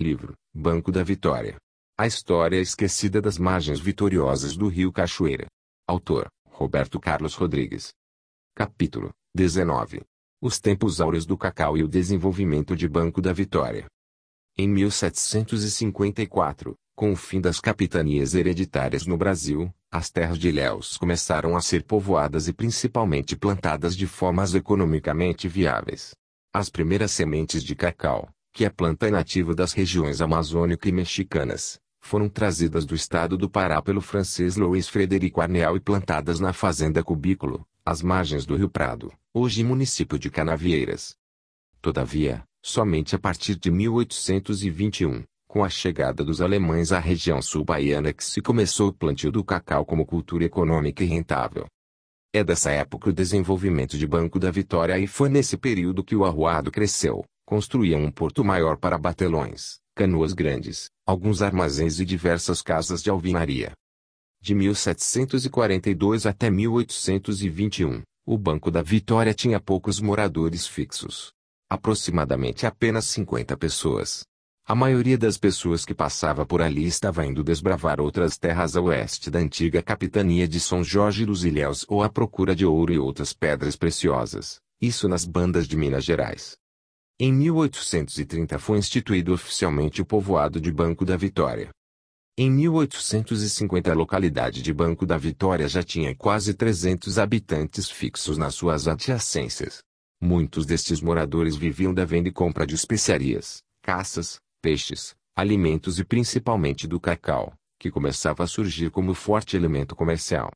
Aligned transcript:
Livro, 0.00 0.34
Banco 0.54 0.90
da 0.90 1.02
Vitória. 1.02 1.56
A 1.98 2.06
história 2.06 2.58
esquecida 2.58 3.20
das 3.20 3.36
margens 3.36 3.78
vitoriosas 3.78 4.56
do 4.56 4.66
rio 4.66 4.90
Cachoeira. 4.90 5.46
Autor, 5.86 6.26
Roberto 6.48 6.98
Carlos 6.98 7.34
Rodrigues. 7.34 7.90
Capítulo 8.56 9.10
19. 9.34 10.00
Os 10.40 10.58
tempos 10.58 11.02
áureos 11.02 11.26
do 11.26 11.36
cacau 11.36 11.76
e 11.76 11.84
o 11.84 11.88
desenvolvimento 11.88 12.74
de 12.74 12.88
Banco 12.88 13.20
da 13.20 13.34
Vitória. 13.34 13.84
Em 14.56 14.66
1754, 14.66 16.74
com 16.96 17.12
o 17.12 17.16
fim 17.16 17.38
das 17.38 17.60
capitanias 17.60 18.34
hereditárias 18.34 19.04
no 19.04 19.18
Brasil, 19.18 19.70
as 19.92 20.08
terras 20.08 20.38
de 20.38 20.48
Ilhéus 20.48 20.96
começaram 20.96 21.54
a 21.54 21.60
ser 21.60 21.84
povoadas 21.84 22.48
e 22.48 22.54
principalmente 22.54 23.36
plantadas 23.36 23.94
de 23.94 24.06
formas 24.06 24.54
economicamente 24.54 25.46
viáveis. 25.46 26.12
As 26.54 26.70
primeiras 26.70 27.10
sementes 27.10 27.62
de 27.62 27.76
cacau, 27.76 28.30
que 28.52 28.64
é 28.64 28.70
planta 28.70 29.10
nativa 29.10 29.54
das 29.54 29.72
regiões 29.72 30.20
amazônica 30.20 30.88
e 30.88 30.92
mexicanas, 30.92 31.80
foram 32.00 32.28
trazidas 32.28 32.84
do 32.84 32.94
estado 32.94 33.36
do 33.36 33.48
Pará 33.48 33.80
pelo 33.80 34.00
francês 34.00 34.56
Louis 34.56 34.88
Frederico 34.88 35.40
Arneal 35.40 35.76
e 35.76 35.80
plantadas 35.80 36.40
na 36.40 36.52
fazenda 36.52 37.02
Cubículo, 37.02 37.66
às 37.84 38.02
margens 38.02 38.46
do 38.46 38.56
Rio 38.56 38.68
Prado, 38.68 39.12
hoje 39.32 39.62
município 39.62 40.18
de 40.18 40.30
Canavieiras. 40.30 41.14
Todavia, 41.80 42.42
somente 42.62 43.14
a 43.14 43.18
partir 43.18 43.56
de 43.56 43.70
1821, 43.70 45.24
com 45.46 45.64
a 45.64 45.68
chegada 45.68 46.24
dos 46.24 46.40
alemães 46.40 46.92
à 46.92 46.98
região 46.98 47.40
sul-baiana 47.42 48.12
que 48.12 48.24
se 48.24 48.40
começou 48.40 48.88
o 48.88 48.92
plantio 48.92 49.32
do 49.32 49.44
cacau 49.44 49.84
como 49.84 50.06
cultura 50.06 50.44
econômica 50.44 51.02
e 51.02 51.06
rentável. 51.06 51.66
É 52.32 52.44
dessa 52.44 52.70
época 52.70 53.10
o 53.10 53.12
desenvolvimento 53.12 53.98
de 53.98 54.06
Banco 54.06 54.38
da 54.38 54.50
Vitória 54.50 54.96
e 54.98 55.08
foi 55.08 55.28
nesse 55.28 55.56
período 55.56 56.04
que 56.04 56.14
o 56.14 56.24
arruado 56.24 56.70
cresceu, 56.70 57.24
construíam 57.50 58.00
um 58.04 58.12
porto 58.12 58.44
maior 58.44 58.76
para 58.76 58.96
batelões, 58.96 59.80
canoas 59.92 60.32
grandes, 60.32 60.88
alguns 61.04 61.42
armazéns 61.42 61.98
e 61.98 62.04
diversas 62.04 62.62
casas 62.62 63.02
de 63.02 63.10
alvenaria. 63.10 63.72
De 64.40 64.54
1742 64.54 66.26
até 66.26 66.48
1821, 66.48 68.02
o 68.24 68.38
Banco 68.38 68.70
da 68.70 68.82
Vitória 68.82 69.34
tinha 69.34 69.58
poucos 69.58 69.98
moradores 69.98 70.64
fixos. 70.64 71.32
Aproximadamente 71.68 72.66
apenas 72.66 73.06
50 73.06 73.56
pessoas. 73.56 74.22
A 74.64 74.76
maioria 74.76 75.18
das 75.18 75.36
pessoas 75.36 75.84
que 75.84 75.92
passava 75.92 76.46
por 76.46 76.62
ali 76.62 76.86
estava 76.86 77.26
indo 77.26 77.42
desbravar 77.42 78.00
outras 78.00 78.38
terras 78.38 78.76
a 78.76 78.80
oeste 78.80 79.28
da 79.28 79.40
antiga 79.40 79.82
capitania 79.82 80.46
de 80.46 80.60
São 80.60 80.84
Jorge 80.84 81.26
dos 81.26 81.44
Ilhéus 81.44 81.84
ou 81.88 82.04
à 82.04 82.08
procura 82.08 82.54
de 82.54 82.64
ouro 82.64 82.92
e 82.92 82.98
outras 83.00 83.32
pedras 83.32 83.74
preciosas, 83.74 84.60
isso 84.80 85.08
nas 85.08 85.24
bandas 85.24 85.66
de 85.66 85.76
Minas 85.76 86.04
Gerais. 86.04 86.60
Em 87.22 87.34
1830 87.34 88.58
foi 88.58 88.78
instituído 88.78 89.34
oficialmente 89.34 90.00
o 90.00 90.06
povoado 90.06 90.58
de 90.58 90.72
Banco 90.72 91.04
da 91.04 91.18
Vitória. 91.18 91.68
Em 92.34 92.50
1850 92.50 93.92
a 93.92 93.94
localidade 93.94 94.62
de 94.62 94.72
Banco 94.72 95.04
da 95.04 95.18
Vitória 95.18 95.68
já 95.68 95.82
tinha 95.82 96.16
quase 96.16 96.54
300 96.54 97.18
habitantes 97.18 97.90
fixos 97.90 98.38
nas 98.38 98.54
suas 98.54 98.88
adjacências. 98.88 99.82
Muitos 100.18 100.64
destes 100.64 101.02
moradores 101.02 101.56
viviam 101.56 101.92
da 101.92 102.06
venda 102.06 102.30
e 102.30 102.32
compra 102.32 102.66
de 102.66 102.74
especiarias, 102.74 103.62
caças, 103.82 104.40
peixes, 104.62 105.14
alimentos 105.36 105.98
e 105.98 106.04
principalmente 106.06 106.86
do 106.88 106.98
cacau, 106.98 107.52
que 107.78 107.90
começava 107.90 108.44
a 108.44 108.46
surgir 108.46 108.90
como 108.90 109.12
forte 109.12 109.58
elemento 109.58 109.94
comercial. 109.94 110.50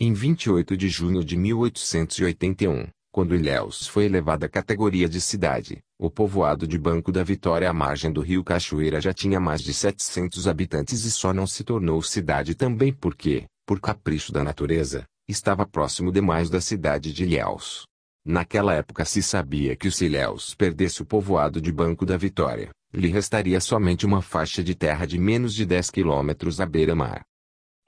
Em 0.00 0.14
28 0.14 0.78
de 0.78 0.88
junho 0.88 1.22
de 1.22 1.36
1881, 1.36 2.88
quando 3.12 3.34
Ilhéus 3.34 3.88
foi 3.88 4.04
elevada 4.04 4.46
à 4.46 4.48
categoria 4.48 5.08
de 5.08 5.20
cidade, 5.20 5.78
o 5.98 6.08
povoado 6.08 6.66
de 6.66 6.78
Banco 6.78 7.10
da 7.10 7.24
Vitória 7.24 7.68
à 7.68 7.72
margem 7.72 8.12
do 8.12 8.20
rio 8.20 8.44
Cachoeira 8.44 9.00
já 9.00 9.12
tinha 9.12 9.40
mais 9.40 9.62
de 9.62 9.74
700 9.74 10.46
habitantes 10.46 11.04
e 11.04 11.10
só 11.10 11.32
não 11.32 11.46
se 11.46 11.64
tornou 11.64 12.00
cidade 12.02 12.54
também 12.54 12.92
porque, 12.92 13.46
por 13.66 13.80
capricho 13.80 14.32
da 14.32 14.44
natureza, 14.44 15.04
estava 15.28 15.66
próximo 15.66 16.12
demais 16.12 16.48
da 16.48 16.60
cidade 16.60 17.12
de 17.12 17.24
Ilhéus. 17.24 17.84
Naquela 18.24 18.74
época 18.74 19.04
se 19.04 19.22
sabia 19.22 19.74
que 19.74 19.90
se 19.90 20.04
Ilhéus 20.06 20.54
perdesse 20.54 21.02
o 21.02 21.06
povoado 21.06 21.60
de 21.60 21.72
Banco 21.72 22.06
da 22.06 22.16
Vitória, 22.16 22.70
lhe 22.92 23.08
restaria 23.08 23.60
somente 23.60 24.06
uma 24.06 24.22
faixa 24.22 24.62
de 24.62 24.74
terra 24.74 25.06
de 25.06 25.18
menos 25.18 25.54
de 25.54 25.66
10 25.66 25.90
quilômetros 25.90 26.60
à 26.60 26.66
beira-mar. 26.66 27.22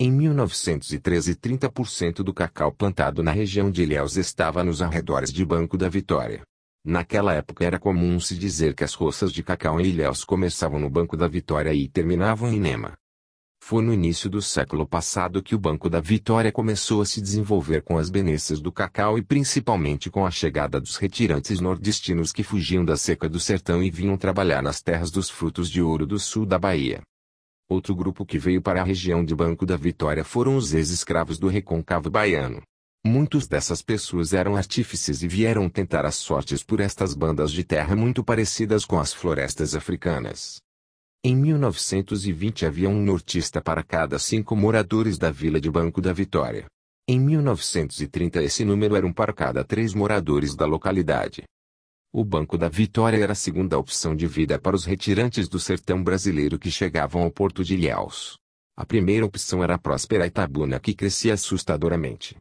Em 0.04 0.10
1913 0.10 1.36
30% 1.36 2.24
do 2.24 2.34
cacau 2.34 2.72
plantado 2.72 3.22
na 3.22 3.30
região 3.30 3.70
de 3.70 3.84
Ilhéus 3.84 4.16
estava 4.16 4.64
nos 4.64 4.82
arredores 4.82 5.32
de 5.32 5.44
Banco 5.44 5.78
da 5.78 5.88
Vitória. 5.88 6.42
Naquela 6.84 7.34
época 7.34 7.64
era 7.64 7.78
comum 7.78 8.18
se 8.18 8.36
dizer 8.36 8.74
que 8.74 8.82
as 8.82 8.94
roças 8.94 9.32
de 9.32 9.44
cacau 9.44 9.80
em 9.80 9.86
Ilhéus 9.86 10.24
começavam 10.24 10.80
no 10.80 10.90
Banco 10.90 11.16
da 11.16 11.28
Vitória 11.28 11.72
e 11.72 11.86
terminavam 11.86 12.52
em 12.52 12.58
Nema. 12.58 12.94
Foi 13.62 13.80
no 13.80 13.94
início 13.94 14.28
do 14.28 14.42
século 14.42 14.84
passado 14.88 15.40
que 15.40 15.54
o 15.54 15.58
Banco 15.60 15.88
da 15.88 16.00
Vitória 16.00 16.50
começou 16.50 17.00
a 17.00 17.06
se 17.06 17.20
desenvolver 17.20 17.82
com 17.82 17.96
as 17.96 18.10
benesses 18.10 18.60
do 18.60 18.72
cacau 18.72 19.16
e 19.16 19.22
principalmente 19.22 20.10
com 20.10 20.26
a 20.26 20.32
chegada 20.32 20.80
dos 20.80 20.96
retirantes 20.96 21.60
nordestinos 21.60 22.32
que 22.32 22.42
fugiam 22.42 22.84
da 22.84 22.96
seca 22.96 23.28
do 23.28 23.38
sertão 23.38 23.80
e 23.80 23.88
vinham 23.88 24.16
trabalhar 24.16 24.64
nas 24.64 24.82
terras 24.82 25.12
dos 25.12 25.30
frutos 25.30 25.70
de 25.70 25.80
ouro 25.80 26.04
do 26.04 26.18
sul 26.18 26.44
da 26.44 26.58
Bahia. 26.58 27.02
Outro 27.68 27.94
grupo 27.94 28.26
que 28.26 28.38
veio 28.38 28.60
para 28.60 28.80
a 28.80 28.84
região 28.84 29.24
de 29.24 29.34
Banco 29.34 29.64
da 29.64 29.76
Vitória 29.76 30.24
foram 30.24 30.56
os 30.56 30.74
ex-escravos 30.74 31.38
do 31.38 31.48
recôncavo 31.48 32.10
baiano. 32.10 32.62
Muitos 33.04 33.48
dessas 33.48 33.82
pessoas 33.82 34.32
eram 34.32 34.54
artífices 34.54 35.22
e 35.22 35.28
vieram 35.28 35.68
tentar 35.68 36.06
as 36.06 36.14
sortes 36.14 36.62
por 36.62 36.78
estas 36.78 37.14
bandas 37.14 37.50
de 37.50 37.64
terra 37.64 37.96
muito 37.96 38.22
parecidas 38.22 38.84
com 38.84 39.00
as 39.00 39.12
florestas 39.12 39.74
africanas. 39.74 40.60
Em 41.24 41.36
1920 41.36 42.66
havia 42.66 42.88
um 42.88 43.02
nortista 43.02 43.60
para 43.60 43.82
cada 43.82 44.18
cinco 44.18 44.54
moradores 44.54 45.18
da 45.18 45.30
vila 45.30 45.60
de 45.60 45.70
Banco 45.70 46.00
da 46.00 46.12
Vitória. 46.12 46.66
Em 47.08 47.18
1930 47.18 48.42
esse 48.42 48.64
número 48.64 48.94
era 48.94 49.06
um 49.06 49.12
para 49.12 49.32
cada 49.32 49.64
três 49.64 49.94
moradores 49.94 50.54
da 50.54 50.64
localidade. 50.64 51.42
O 52.14 52.26
Banco 52.26 52.58
da 52.58 52.68
Vitória 52.68 53.16
era 53.16 53.32
a 53.32 53.34
segunda 53.34 53.78
opção 53.78 54.14
de 54.14 54.26
vida 54.26 54.58
para 54.58 54.76
os 54.76 54.84
retirantes 54.84 55.48
do 55.48 55.58
sertão 55.58 56.04
brasileiro 56.04 56.58
que 56.58 56.70
chegavam 56.70 57.22
ao 57.22 57.30
porto 57.30 57.64
de 57.64 57.72
Ilhéus. 57.72 58.36
A 58.76 58.84
primeira 58.84 59.24
opção 59.24 59.64
era 59.64 59.76
a 59.76 59.78
próspera 59.78 60.26
Itabuna 60.26 60.78
que 60.78 60.92
crescia 60.92 61.32
assustadoramente. 61.32 62.36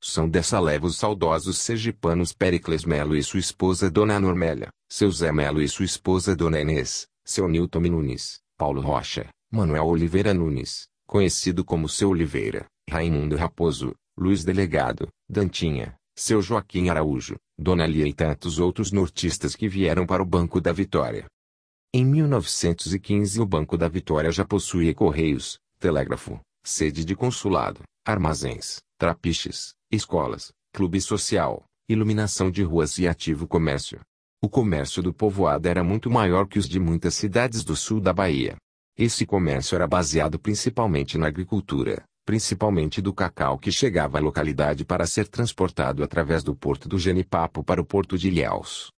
São 0.00 0.28
dessa 0.28 0.60
leva 0.60 0.86
os 0.86 0.96
saudosos 0.96 1.58
sergipanos 1.58 2.32
Pericles 2.32 2.84
Melo 2.84 3.16
e 3.16 3.22
sua 3.24 3.40
esposa 3.40 3.90
Dona 3.90 4.20
Normélia, 4.20 4.68
seu 4.88 5.10
Zé 5.10 5.32
Melo 5.32 5.60
e 5.60 5.68
sua 5.68 5.84
esposa 5.84 6.36
Dona 6.36 6.60
Inês, 6.60 7.08
seu 7.24 7.48
Newton 7.48 7.80
Nunes, 7.80 8.38
Paulo 8.56 8.80
Rocha, 8.80 9.28
Manuel 9.50 9.86
Oliveira 9.86 10.32
Nunes, 10.32 10.86
conhecido 11.04 11.64
como 11.64 11.88
seu 11.88 12.10
Oliveira, 12.10 12.64
Raimundo 12.88 13.34
Raposo, 13.34 13.92
Luiz 14.16 14.44
Delegado, 14.44 15.08
Dantinha, 15.28 15.96
seu 16.14 16.40
Joaquim 16.40 16.88
Araújo, 16.90 17.36
Dona 17.62 17.86
e 17.86 18.14
tantos 18.14 18.58
outros 18.58 18.90
nortistas 18.90 19.54
que 19.54 19.68
vieram 19.68 20.06
para 20.06 20.22
o 20.22 20.24
Banco 20.24 20.62
da 20.62 20.72
Vitória. 20.72 21.26
Em 21.92 22.06
1915 22.06 23.38
o 23.38 23.44
Banco 23.44 23.76
da 23.76 23.86
Vitória 23.86 24.32
já 24.32 24.46
possuía 24.46 24.94
correios, 24.94 25.58
telégrafo, 25.78 26.40
sede 26.64 27.04
de 27.04 27.14
consulado, 27.14 27.82
armazéns, 28.02 28.78
trapiches, 28.96 29.74
escolas, 29.92 30.50
clube 30.72 31.02
social, 31.02 31.62
iluminação 31.86 32.50
de 32.50 32.62
ruas 32.62 32.96
e 32.96 33.06
ativo 33.06 33.46
comércio. 33.46 34.00
O 34.42 34.48
comércio 34.48 35.02
do 35.02 35.12
povoado 35.12 35.68
era 35.68 35.84
muito 35.84 36.08
maior 36.08 36.46
que 36.46 36.58
os 36.58 36.66
de 36.66 36.80
muitas 36.80 37.14
cidades 37.14 37.62
do 37.62 37.76
sul 37.76 38.00
da 38.00 38.14
Bahia. 38.14 38.56
Esse 38.96 39.26
comércio 39.26 39.76
era 39.76 39.86
baseado 39.86 40.38
principalmente 40.38 41.18
na 41.18 41.26
agricultura, 41.26 42.02
principalmente 42.24 43.00
do 43.00 43.12
cacau 43.12 43.58
que 43.58 43.72
chegava 43.72 44.18
à 44.18 44.20
localidade 44.20 44.84
para 44.84 45.06
ser 45.06 45.28
transportado 45.28 46.02
através 46.02 46.42
do 46.42 46.54
porto 46.54 46.88
do 46.88 46.98
Genipapo 46.98 47.64
para 47.64 47.80
o 47.80 47.84
porto 47.84 48.16
de 48.16 48.28
Ilhéus. 48.28 48.90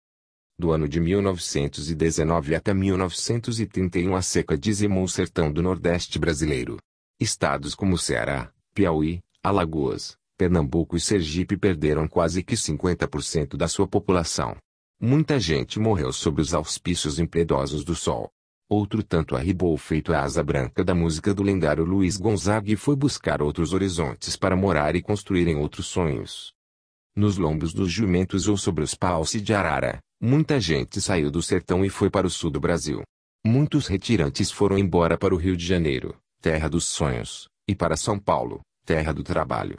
Do 0.59 0.73
ano 0.73 0.89
de 0.89 1.01
1919 1.01 2.55
até 2.55 2.75
1931 2.75 4.15
a 4.15 4.21
seca 4.21 4.59
dizimou 4.59 5.05
o 5.05 5.09
sertão 5.09 5.51
do 5.51 5.63
Nordeste 5.63 6.19
brasileiro. 6.19 6.77
Estados 7.19 7.75
como 7.75 7.97
Ceará, 7.97 8.53
Piauí, 8.75 9.21
Alagoas, 9.43 10.17
Pernambuco 10.37 10.97
e 10.97 11.01
Sergipe 11.01 11.57
perderam 11.57 12.07
quase 12.07 12.43
que 12.43 12.55
50% 12.55 13.57
da 13.57 13.69
sua 13.69 13.87
população. 13.87 14.57
Muita 15.01 15.39
gente 15.41 15.79
morreu 15.79 16.13
sob 16.13 16.43
os 16.43 16.53
auspícios 16.53 17.19
impiedosos 17.19 17.85
do 17.85 17.95
sol. 17.95 18.31
Outro 18.73 19.03
tanto 19.03 19.35
arribou 19.35 19.77
feito 19.77 20.13
a 20.13 20.23
asa 20.23 20.45
branca 20.45 20.85
da 20.85 20.95
música 20.95 21.35
do 21.35 21.43
lendário 21.43 21.85
Luiz 21.85 22.17
Gonzaga 22.17 22.71
e 22.71 22.77
foi 22.77 22.95
buscar 22.95 23.43
outros 23.43 23.73
horizontes 23.73 24.37
para 24.37 24.55
morar 24.55 24.95
e 24.95 25.03
construir 25.03 25.49
em 25.49 25.57
outros 25.57 25.89
sonhos. 25.89 26.53
Nos 27.17 27.37
lombos 27.37 27.75
dos 27.75 27.91
jumentos 27.91 28.47
ou 28.47 28.57
sobre 28.57 28.85
os 28.85 28.95
paus 28.95 29.33
de 29.33 29.53
arara, 29.53 29.99
muita 30.23 30.61
gente 30.61 31.01
saiu 31.01 31.33
do 31.33 31.43
sertão 31.43 31.85
e 31.85 31.91
foi 31.91 32.09
para 32.09 32.29
o 32.29 32.31
sul 32.31 32.49
do 32.49 32.61
Brasil. 32.61 33.03
Muitos 33.45 33.89
retirantes 33.89 34.53
foram 34.53 34.79
embora 34.79 35.19
para 35.19 35.35
o 35.35 35.37
Rio 35.37 35.57
de 35.57 35.67
Janeiro, 35.67 36.17
terra 36.41 36.69
dos 36.69 36.85
sonhos, 36.85 37.49
e 37.67 37.75
para 37.75 37.97
São 37.97 38.21
Paulo, 38.21 38.61
terra 38.87 39.13
do 39.13 39.25
trabalho. 39.25 39.79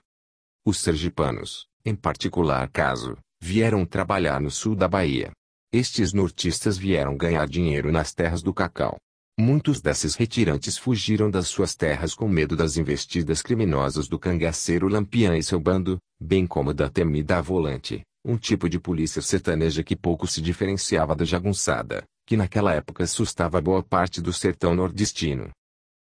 Os 0.65 0.81
sergipanos, 0.81 1.65
em 1.85 1.95
particular 1.95 2.69
caso, 2.69 3.17
vieram 3.39 3.85
trabalhar 3.85 4.41
no 4.41 4.51
sul 4.51 4.75
da 4.75 4.89
Bahia. 4.89 5.31
Estes 5.73 6.11
nortistas 6.11 6.77
vieram 6.77 7.15
ganhar 7.15 7.47
dinheiro 7.47 7.93
nas 7.93 8.13
terras 8.13 8.43
do 8.43 8.53
cacau. 8.53 8.97
Muitos 9.39 9.79
desses 9.79 10.15
retirantes 10.15 10.77
fugiram 10.77 11.31
das 11.31 11.47
suas 11.47 11.75
terras 11.75 12.13
com 12.13 12.27
medo 12.27 12.57
das 12.57 12.75
investidas 12.75 13.41
criminosas 13.41 14.09
do 14.09 14.19
cangaceiro 14.19 14.89
Lampião 14.89 15.33
e 15.33 15.41
seu 15.41 15.61
bando, 15.61 15.97
bem 16.19 16.45
como 16.45 16.73
da 16.73 16.89
temida 16.89 17.41
Volante, 17.41 18.01
um 18.25 18.35
tipo 18.35 18.67
de 18.67 18.81
polícia 18.81 19.21
sertaneja 19.21 19.81
que 19.81 19.95
pouco 19.95 20.27
se 20.27 20.41
diferenciava 20.41 21.15
da 21.15 21.23
jagunçada, 21.23 22.03
que 22.27 22.35
naquela 22.35 22.73
época 22.73 23.05
assustava 23.05 23.61
boa 23.61 23.81
parte 23.81 24.21
do 24.21 24.33
sertão 24.33 24.75
nordestino. 24.75 25.51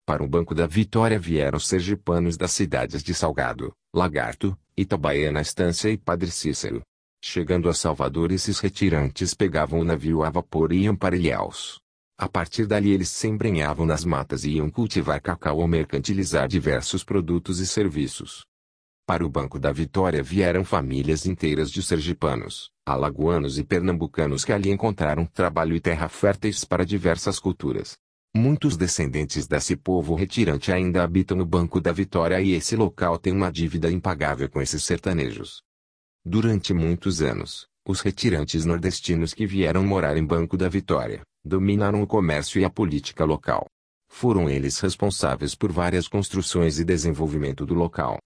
Para 0.06 0.24
o 0.24 0.26
Banco 0.26 0.54
da 0.54 0.66
Vitória 0.66 1.18
vieram 1.18 1.60
sergipanos 1.60 2.38
das 2.38 2.52
cidades 2.52 3.02
de 3.02 3.12
Salgado, 3.12 3.72
Lagarto, 3.94 4.58
Itabaiana 4.74 5.42
Estância 5.42 5.90
e 5.90 5.98
Padre 5.98 6.30
Cícero. 6.30 6.80
Chegando 7.22 7.68
a 7.68 7.74
Salvador 7.74 8.32
esses 8.32 8.58
retirantes 8.60 9.34
pegavam 9.34 9.80
o 9.80 9.84
navio 9.84 10.22
a 10.22 10.30
vapor 10.30 10.72
e 10.72 10.84
iam 10.84 10.96
para 10.96 11.14
Ilhéus. 11.14 11.78
A 12.16 12.26
partir 12.26 12.66
dali 12.66 12.92
eles 12.92 13.10
se 13.10 13.28
embrenhavam 13.28 13.84
nas 13.84 14.06
matas 14.06 14.44
e 14.44 14.52
iam 14.52 14.70
cultivar 14.70 15.20
cacau 15.20 15.58
ou 15.58 15.68
mercantilizar 15.68 16.48
diversos 16.48 17.04
produtos 17.04 17.60
e 17.60 17.66
serviços. 17.66 18.46
Para 19.06 19.24
o 19.24 19.28
Banco 19.28 19.58
da 19.58 19.70
Vitória 19.70 20.22
vieram 20.22 20.64
famílias 20.64 21.26
inteiras 21.26 21.70
de 21.70 21.82
sergipanos, 21.82 22.70
alagoanos 22.86 23.58
e 23.58 23.64
pernambucanos 23.64 24.42
que 24.42 24.52
ali 24.52 24.70
encontraram 24.70 25.26
trabalho 25.26 25.76
e 25.76 25.80
terra 25.80 26.08
férteis 26.08 26.64
para 26.64 26.86
diversas 26.86 27.38
culturas. 27.38 27.98
Muitos 28.34 28.78
descendentes 28.78 29.46
desse 29.46 29.76
povo 29.76 30.14
retirante 30.14 30.72
ainda 30.72 31.02
habitam 31.02 31.36
no 31.36 31.44
Banco 31.44 31.80
da 31.82 31.92
Vitória 31.92 32.40
e 32.40 32.52
esse 32.52 32.76
local 32.76 33.18
tem 33.18 33.32
uma 33.32 33.52
dívida 33.52 33.90
impagável 33.90 34.48
com 34.48 34.62
esses 34.62 34.82
sertanejos. 34.84 35.62
Durante 36.24 36.74
muitos 36.74 37.22
anos, 37.22 37.66
os 37.88 38.02
retirantes 38.02 38.66
nordestinos 38.66 39.32
que 39.32 39.46
vieram 39.46 39.82
morar 39.82 40.18
em 40.18 40.24
Banco 40.24 40.54
da 40.54 40.68
Vitória, 40.68 41.22
dominaram 41.42 42.02
o 42.02 42.06
comércio 42.06 42.60
e 42.60 42.64
a 42.64 42.68
política 42.68 43.24
local. 43.24 43.64
Foram 44.06 44.50
eles 44.50 44.78
responsáveis 44.80 45.54
por 45.54 45.72
várias 45.72 46.06
construções 46.06 46.78
e 46.78 46.84
desenvolvimento 46.84 47.64
do 47.64 47.72
local. 47.72 48.18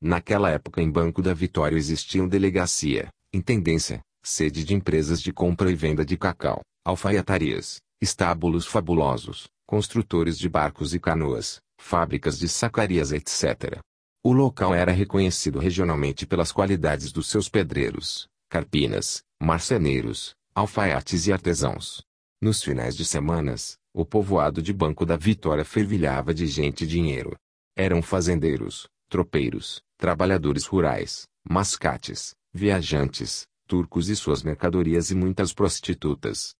Naquela 0.00 0.50
época 0.50 0.80
em 0.80 0.90
Banco 0.90 1.20
da 1.20 1.34
Vitória 1.34 1.76
existiam 1.76 2.26
delegacia, 2.26 3.10
intendência, 3.34 4.00
sede 4.24 4.64
de 4.64 4.72
empresas 4.72 5.20
de 5.20 5.30
compra 5.30 5.70
e 5.70 5.74
venda 5.74 6.06
de 6.06 6.16
cacau, 6.16 6.62
alfaiatarias, 6.86 7.76
estábulos 8.00 8.66
fabulosos, 8.66 9.46
construtores 9.66 10.38
de 10.38 10.48
barcos 10.48 10.94
e 10.94 10.98
canoas, 10.98 11.58
fábricas 11.78 12.38
de 12.38 12.48
sacarias 12.48 13.12
etc. 13.12 13.78
O 14.28 14.32
local 14.32 14.74
era 14.74 14.90
reconhecido 14.90 15.60
regionalmente 15.60 16.26
pelas 16.26 16.50
qualidades 16.50 17.12
dos 17.12 17.28
seus 17.28 17.48
pedreiros, 17.48 18.26
carpinas, 18.48 19.22
marceneiros, 19.40 20.34
alfaiates 20.52 21.28
e 21.28 21.32
artesãos. 21.32 22.02
Nos 22.42 22.60
finais 22.60 22.96
de 22.96 23.04
semanas, 23.04 23.78
o 23.94 24.04
povoado 24.04 24.60
de 24.60 24.72
Banco 24.72 25.06
da 25.06 25.16
Vitória 25.16 25.64
fervilhava 25.64 26.34
de 26.34 26.44
gente 26.48 26.82
e 26.82 26.88
dinheiro. 26.88 27.36
Eram 27.76 28.02
fazendeiros, 28.02 28.88
tropeiros, 29.08 29.80
trabalhadores 29.96 30.66
rurais, 30.66 31.22
mascates, 31.48 32.34
viajantes, 32.52 33.46
turcos 33.64 34.08
e 34.08 34.16
suas 34.16 34.42
mercadorias 34.42 35.12
e 35.12 35.14
muitas 35.14 35.54
prostitutas. 35.54 36.52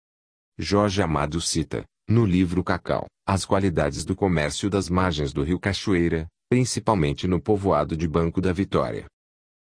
Jorge 0.57 1.03
Amado 1.03 1.41
cita, 1.41 1.85
no 2.09 2.25
livro 2.25 2.63
Cacau, 2.63 3.07
as 3.27 3.45
qualidades 3.45 4.05
do 4.05 4.15
comércio 4.15 4.71
das 4.71 4.89
margens 4.89 5.33
do 5.33 5.43
rio 5.43 5.59
Cachoeira, 5.59 6.29
principalmente 6.49 7.27
no 7.27 7.41
povoado 7.41 7.97
de 7.97 8.07
Banco 8.07 8.41
da 8.41 8.53
Vitória. 8.53 9.07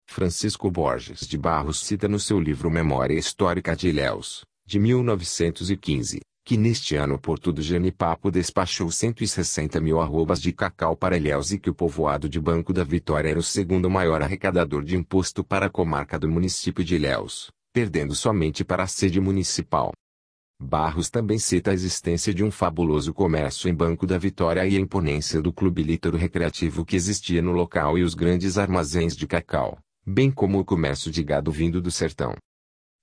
Francisco 0.09 0.71
Borges 0.71 1.21
de 1.27 1.37
Barros 1.37 1.81
cita 1.81 2.09
no 2.09 2.19
seu 2.19 2.41
livro 2.41 2.71
Memória 2.71 3.19
Histórica 3.19 3.77
de 3.77 3.89
Ilhéus, 3.89 4.43
de 4.67 4.79
1915, 4.79 6.21
que 6.43 6.57
neste 6.57 6.97
ano 6.97 7.17
o 7.17 7.19
Porto 7.19 7.53
do 7.53 7.61
Genipapo 7.61 8.31
despachou 8.31 8.91
160 8.91 9.79
mil 9.79 10.01
arrobas 10.01 10.41
de 10.41 10.53
cacau 10.53 10.97
para 10.97 11.19
Ilhéus 11.19 11.53
e 11.53 11.59
que 11.59 11.69
o 11.69 11.75
povoado 11.75 12.29
de 12.29 12.41
Banco 12.41 12.73
da 12.73 12.83
Vitória 12.83 13.29
era 13.29 13.39
o 13.39 13.43
segundo 13.43 13.91
maior 13.91 14.23
arrecadador 14.23 14.83
de 14.83 14.97
imposto 14.97 15.45
para 15.45 15.67
a 15.67 15.71
comarca 15.71 16.19
do 16.19 16.29
município 16.29 16.83
de 16.83 16.97
Ilhéus, 16.97 17.51
perdendo 17.75 18.15
somente 18.15 18.65
para 18.65 18.85
a 18.85 18.89
sede 18.89 19.21
municipal. 19.21 19.93
Barros 20.63 21.09
também 21.09 21.39
cita 21.39 21.71
a 21.71 21.75
existência 21.75 22.35
de 22.35 22.45
um 22.45 22.51
fabuloso 22.51 23.15
comércio 23.15 23.67
em 23.67 23.75
Banco 23.75 24.07
da 24.07 24.19
Vitória 24.19 24.67
e 24.67 24.77
a 24.77 24.79
imponência 24.79 25.41
do 25.41 25.51
clube 25.51 25.83
lítero 25.83 26.19
recreativo 26.19 26.85
que 26.85 26.95
existia 26.95 27.41
no 27.41 27.53
local 27.53 27.97
e 27.97 28.03
os 28.03 28.13
grandes 28.13 28.59
armazéns 28.59 29.17
de 29.17 29.27
cacau, 29.27 29.79
bem 30.07 30.31
como 30.31 30.61
o 30.61 30.65
comércio 30.65 31.11
de 31.11 31.25
gado 31.25 31.51
vindo 31.51 31.81
do 31.81 31.91
sertão. 31.91 32.35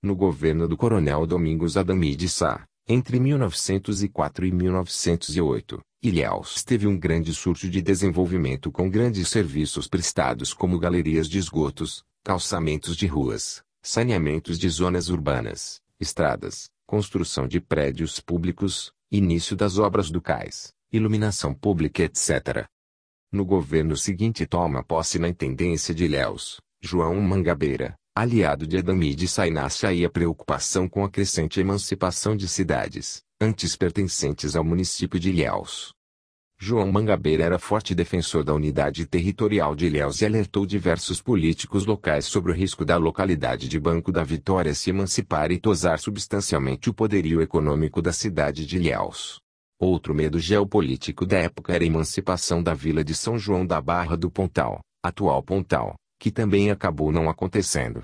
No 0.00 0.14
governo 0.14 0.68
do 0.68 0.76
coronel 0.76 1.26
Domingos 1.26 1.76
Adami 1.76 2.14
de 2.14 2.28
Sá, 2.28 2.64
entre 2.86 3.18
1904 3.18 4.46
e 4.46 4.52
1908, 4.52 5.80
Ilhéus 6.00 6.62
teve 6.62 6.86
um 6.86 6.96
grande 6.96 7.34
surto 7.34 7.68
de 7.68 7.82
desenvolvimento 7.82 8.70
com 8.70 8.88
grandes 8.88 9.28
serviços 9.28 9.88
prestados 9.88 10.54
como 10.54 10.78
galerias 10.78 11.28
de 11.28 11.38
esgotos, 11.38 12.04
calçamentos 12.22 12.96
de 12.96 13.08
ruas, 13.08 13.64
saneamentos 13.82 14.60
de 14.60 14.68
zonas 14.68 15.08
urbanas, 15.08 15.80
estradas, 15.98 16.70
construção 16.88 17.46
de 17.46 17.60
prédios 17.60 18.18
públicos, 18.18 18.90
início 19.12 19.54
das 19.54 19.76
obras 19.76 20.10
do 20.10 20.22
cais, 20.22 20.72
iluminação 20.90 21.52
pública 21.52 22.02
etc. 22.02 22.66
No 23.30 23.44
governo 23.44 23.94
seguinte 23.94 24.46
toma 24.46 24.82
posse 24.82 25.18
na 25.18 25.28
intendência 25.28 25.94
de 25.94 26.06
Ilhéus, 26.06 26.62
João 26.80 27.20
Mangabeira, 27.20 27.94
aliado 28.16 28.66
de 28.66 28.78
Adamide 28.78 29.28
Sainassi 29.28 29.86
aí 29.86 30.02
a 30.02 30.08
preocupação 30.08 30.88
com 30.88 31.04
a 31.04 31.10
crescente 31.10 31.60
emancipação 31.60 32.34
de 32.34 32.48
cidades, 32.48 33.20
antes 33.38 33.76
pertencentes 33.76 34.56
ao 34.56 34.64
município 34.64 35.20
de 35.20 35.28
Ilhéus. 35.28 35.92
João 36.60 36.90
Mangabeira 36.90 37.44
era 37.44 37.58
forte 37.58 37.94
defensor 37.94 38.42
da 38.42 38.52
unidade 38.52 39.06
territorial 39.06 39.76
de 39.76 39.86
Ilhéus 39.86 40.20
e 40.20 40.26
alertou 40.26 40.66
diversos 40.66 41.22
políticos 41.22 41.86
locais 41.86 42.24
sobre 42.24 42.50
o 42.50 42.54
risco 42.54 42.84
da 42.84 42.96
localidade 42.96 43.68
de 43.68 43.78
Banco 43.78 44.10
da 44.10 44.24
Vitória 44.24 44.74
se 44.74 44.90
emancipar 44.90 45.52
e 45.52 45.60
tosar 45.60 46.00
substancialmente 46.00 46.90
o 46.90 46.94
poderio 46.94 47.40
econômico 47.40 48.02
da 48.02 48.12
cidade 48.12 48.66
de 48.66 48.76
Ilhéus. 48.76 49.40
Outro 49.78 50.12
medo 50.12 50.40
geopolítico 50.40 51.24
da 51.24 51.38
época 51.38 51.72
era 51.72 51.84
a 51.84 51.86
emancipação 51.86 52.60
da 52.60 52.74
vila 52.74 53.04
de 53.04 53.14
São 53.14 53.38
João 53.38 53.64
da 53.64 53.80
Barra 53.80 54.16
do 54.16 54.28
Pontal, 54.28 54.80
atual 55.00 55.40
Pontal, 55.44 55.94
que 56.18 56.32
também 56.32 56.72
acabou 56.72 57.12
não 57.12 57.30
acontecendo. 57.30 58.02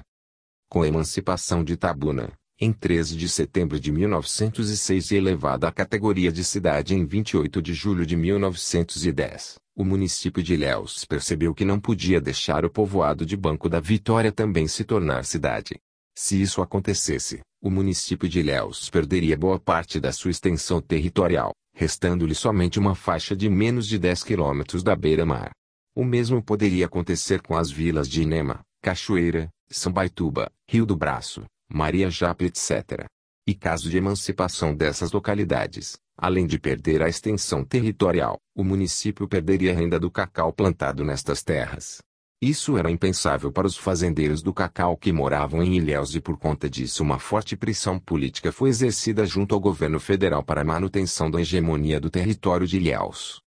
Com 0.70 0.82
a 0.82 0.88
emancipação 0.88 1.64
de 1.64 1.76
Tabuna, 1.76 2.32
em 2.64 2.72
13 2.72 3.14
de 3.14 3.28
setembro 3.28 3.78
de 3.78 3.92
1906 3.92 5.10
e 5.10 5.16
elevada 5.16 5.68
à 5.68 5.72
categoria 5.72 6.32
de 6.32 6.42
cidade 6.42 6.94
em 6.94 7.04
28 7.04 7.60
de 7.60 7.74
julho 7.74 8.06
de 8.06 8.16
1910, 8.16 9.56
o 9.76 9.84
município 9.84 10.42
de 10.42 10.54
Ilhéus 10.54 11.04
percebeu 11.04 11.54
que 11.54 11.62
não 11.62 11.78
podia 11.78 12.22
deixar 12.22 12.64
o 12.64 12.70
povoado 12.70 13.26
de 13.26 13.36
Banco 13.36 13.68
da 13.68 13.80
Vitória 13.80 14.32
também 14.32 14.66
se 14.66 14.82
tornar 14.82 15.26
cidade. 15.26 15.76
Se 16.16 16.40
isso 16.40 16.62
acontecesse, 16.62 17.40
o 17.60 17.68
município 17.70 18.26
de 18.30 18.40
Ilhéus 18.40 18.88
perderia 18.88 19.36
boa 19.36 19.58
parte 19.58 20.00
da 20.00 20.10
sua 20.10 20.30
extensão 20.30 20.80
territorial, 20.80 21.52
restando-lhe 21.76 22.34
somente 22.34 22.78
uma 22.78 22.94
faixa 22.94 23.36
de 23.36 23.50
menos 23.50 23.86
de 23.86 23.98
10 23.98 24.24
quilômetros 24.24 24.82
da 24.82 24.96
beira-mar. 24.96 25.50
O 25.94 26.02
mesmo 26.02 26.42
poderia 26.42 26.86
acontecer 26.86 27.42
com 27.42 27.58
as 27.58 27.70
vilas 27.70 28.08
de 28.08 28.22
Inema, 28.22 28.60
Cachoeira, 28.80 29.50
São 29.68 29.92
Baituba, 29.92 30.50
Rio 30.66 30.86
do 30.86 30.96
Braço, 30.96 31.44
Maria 31.68 32.10
Japa 32.10 32.44
etc. 32.44 33.06
E 33.46 33.54
caso 33.54 33.90
de 33.90 33.96
emancipação 33.98 34.74
dessas 34.74 35.12
localidades, 35.12 35.98
além 36.16 36.46
de 36.46 36.58
perder 36.58 37.02
a 37.02 37.08
extensão 37.08 37.64
territorial, 37.64 38.38
o 38.54 38.64
município 38.64 39.28
perderia 39.28 39.72
a 39.72 39.74
renda 39.74 39.98
do 39.98 40.10
cacau 40.10 40.52
plantado 40.52 41.04
nestas 41.04 41.42
terras. 41.42 41.98
Isso 42.40 42.76
era 42.76 42.90
impensável 42.90 43.50
para 43.50 43.66
os 43.66 43.76
fazendeiros 43.76 44.42
do 44.42 44.52
cacau 44.52 44.96
que 44.96 45.12
moravam 45.12 45.62
em 45.62 45.76
Ilhéus 45.76 46.14
e 46.14 46.20
por 46.20 46.36
conta 46.36 46.68
disso 46.68 47.02
uma 47.02 47.18
forte 47.18 47.56
pressão 47.56 47.98
política 47.98 48.52
foi 48.52 48.68
exercida 48.68 49.24
junto 49.24 49.54
ao 49.54 49.60
governo 49.60 49.98
federal 49.98 50.42
para 50.42 50.60
a 50.60 50.64
manutenção 50.64 51.30
da 51.30 51.40
hegemonia 51.40 51.98
do 51.98 52.10
território 52.10 52.66
de 52.66 52.76
Ilhéus. 52.76 53.40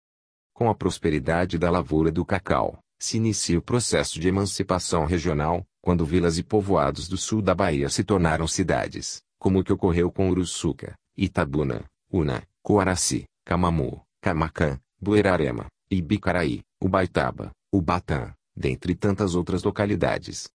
Com 0.54 0.70
a 0.70 0.76
prosperidade 0.76 1.58
da 1.58 1.70
lavoura 1.70 2.10
do 2.12 2.24
cacau, 2.24 2.80
se 3.00 3.18
inicia 3.18 3.60
o 3.60 3.62
processo 3.62 4.20
de 4.20 4.28
emancipação 4.28 5.06
regional, 5.06 5.66
quando 5.82 6.06
vilas 6.06 6.38
e 6.38 6.44
povoados 6.44 7.08
do 7.08 7.18
sul 7.18 7.42
da 7.42 7.54
Bahia 7.54 7.90
se 7.90 8.04
tornaram 8.04 8.48
cidades, 8.48 9.22
como 9.38 9.60
o 9.60 9.64
que 9.64 9.74
ocorreu 9.74 10.12
com 10.12 10.30
Uruçuca, 10.30 10.96
Itabuna, 11.16 11.86
Una, 12.12 12.44
Coaraci, 12.64 13.26
Camamu, 13.46 14.02
Camacã, 14.22 14.80
Buerarema, 15.00 15.68
Ibicaraí, 15.90 16.62
Ubaitaba, 16.82 17.52
Ubatã, 17.72 18.34
dentre 18.56 18.96
tantas 18.96 19.36
outras 19.36 19.64
localidades. 19.64 20.50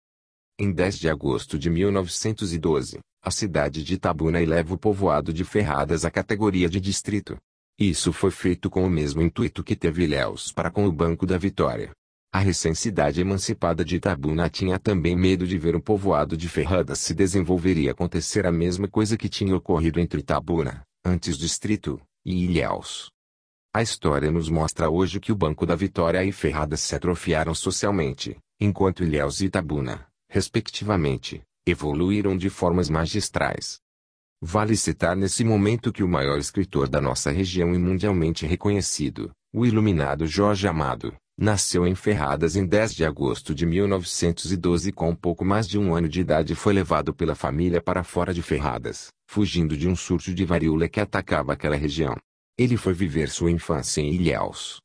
Em 0.58 0.72
10 0.72 0.98
de 0.98 1.08
agosto 1.08 1.58
de 1.58 1.70
1912, 1.70 2.98
a 3.22 3.30
cidade 3.30 3.84
de 3.84 3.94
Itabuna 3.94 4.40
eleva 4.42 4.74
o 4.74 4.78
povoado 4.78 5.32
de 5.32 5.44
Ferradas 5.44 6.04
à 6.04 6.10
categoria 6.10 6.68
de 6.68 6.80
distrito. 6.80 7.36
Isso 7.78 8.12
foi 8.12 8.30
feito 8.30 8.68
com 8.68 8.84
o 8.84 8.90
mesmo 8.90 9.22
intuito 9.22 9.62
que 9.62 9.76
teve 9.76 10.04
Ilhéus 10.04 10.52
para 10.52 10.70
com 10.70 10.86
o 10.86 10.92
Banco 10.92 11.24
da 11.24 11.38
Vitória. 11.38 11.92
A 12.32 12.38
recém-cidade 12.38 13.20
emancipada 13.20 13.84
de 13.84 13.96
Itabuna 13.96 14.48
tinha 14.48 14.78
também 14.78 15.16
medo 15.16 15.44
de 15.48 15.58
ver 15.58 15.74
o 15.74 15.82
povoado 15.82 16.36
de 16.36 16.48
Ferradas 16.48 17.00
se 17.00 17.12
desenvolveria 17.12 17.90
acontecer 17.90 18.46
a 18.46 18.52
mesma 18.52 18.86
coisa 18.86 19.16
que 19.16 19.28
tinha 19.28 19.56
ocorrido 19.56 19.98
entre 19.98 20.20
Itabuna, 20.20 20.84
antes 21.04 21.36
distrito, 21.36 22.00
e 22.24 22.44
Ilhéus. 22.44 23.10
A 23.74 23.82
história 23.82 24.30
nos 24.30 24.48
mostra 24.48 24.88
hoje 24.88 25.18
que 25.18 25.32
o 25.32 25.36
Banco 25.36 25.66
da 25.66 25.74
Vitória 25.74 26.22
e 26.24 26.30
Ferradas 26.30 26.80
se 26.80 26.94
atrofiaram 26.94 27.52
socialmente, 27.52 28.38
enquanto 28.60 29.02
Ilhéus 29.02 29.40
e 29.40 29.46
Itabuna, 29.46 30.06
respectivamente, 30.28 31.42
evoluíram 31.66 32.36
de 32.36 32.48
formas 32.48 32.88
magistrais. 32.88 33.80
Vale 34.40 34.76
citar 34.76 35.16
nesse 35.16 35.42
momento 35.42 35.92
que 35.92 36.04
o 36.04 36.08
maior 36.08 36.38
escritor 36.38 36.88
da 36.88 37.00
nossa 37.00 37.32
região 37.32 37.74
e 37.74 37.78
mundialmente 37.78 38.46
reconhecido, 38.46 39.32
o 39.52 39.66
iluminado 39.66 40.28
Jorge 40.28 40.68
Amado, 40.68 41.12
Nasceu 41.42 41.86
em 41.86 41.94
Ferradas 41.94 42.54
em 42.54 42.66
10 42.66 42.94
de 42.94 43.02
agosto 43.02 43.54
de 43.54 43.64
1912 43.64 44.90
e 44.90 44.92
com 44.92 45.14
pouco 45.14 45.42
mais 45.42 45.66
de 45.66 45.78
um 45.78 45.94
ano 45.94 46.06
de 46.06 46.20
idade 46.20 46.54
foi 46.54 46.74
levado 46.74 47.14
pela 47.14 47.34
família 47.34 47.80
para 47.80 48.04
fora 48.04 48.34
de 48.34 48.42
Ferradas, 48.42 49.08
fugindo 49.26 49.74
de 49.74 49.88
um 49.88 49.96
surto 49.96 50.34
de 50.34 50.44
varíola 50.44 50.86
que 50.86 51.00
atacava 51.00 51.54
aquela 51.54 51.76
região. 51.76 52.14
Ele 52.58 52.76
foi 52.76 52.92
viver 52.92 53.30
sua 53.30 53.50
infância 53.50 54.02
em 54.02 54.12
Ilhéus. 54.12 54.80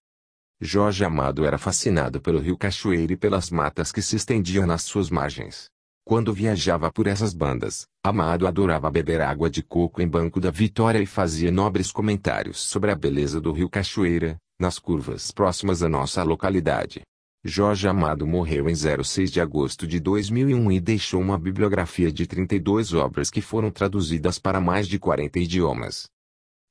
Jorge 0.62 1.04
Amado 1.04 1.44
era 1.44 1.58
fascinado 1.58 2.22
pelo 2.22 2.40
rio 2.40 2.58
Cachoeira 2.58 3.12
e 3.12 3.18
pelas 3.18 3.50
matas 3.50 3.92
que 3.92 4.02
se 4.02 4.16
estendiam 4.16 4.66
nas 4.66 4.84
suas 4.84 5.10
margens. 5.10 5.66
Quando 6.06 6.32
viajava 6.32 6.90
por 6.90 7.06
essas 7.06 7.34
bandas, 7.34 7.86
Amado 8.02 8.48
adorava 8.48 8.90
beber 8.90 9.20
água 9.20 9.50
de 9.50 9.62
coco 9.62 10.02
em 10.02 10.08
Banco 10.08 10.40
da 10.40 10.52
Vitória 10.52 11.00
e 11.00 11.06
fazia 11.06 11.52
nobres 11.52 11.92
comentários 11.92 12.62
sobre 12.62 12.92
a 12.92 12.96
beleza 12.96 13.42
do 13.42 13.52
rio 13.52 13.70
Cachoeira, 13.70 14.38
nas 14.60 14.80
curvas 14.80 15.32
próximas 15.32 15.84
à 15.84 15.90
nossa 15.90 16.24
localidade. 16.24 17.02
Jorge 17.44 17.88
Amado 17.88 18.26
morreu 18.26 18.68
em 18.68 18.76
06 18.76 19.32
de 19.32 19.40
agosto 19.40 19.86
de 19.86 20.00
2001 20.00 20.72
e 20.72 20.80
deixou 20.80 21.22
uma 21.22 21.38
bibliografia 21.38 22.12
de 22.12 22.26
32 22.26 22.94
obras 22.94 23.30
que 23.30 23.42
foram 23.42 23.70
traduzidas 23.70 24.40
para 24.40 24.60
mais 24.60 24.88
de 24.88 24.98
40 24.98 25.38
idiomas. 25.40 26.08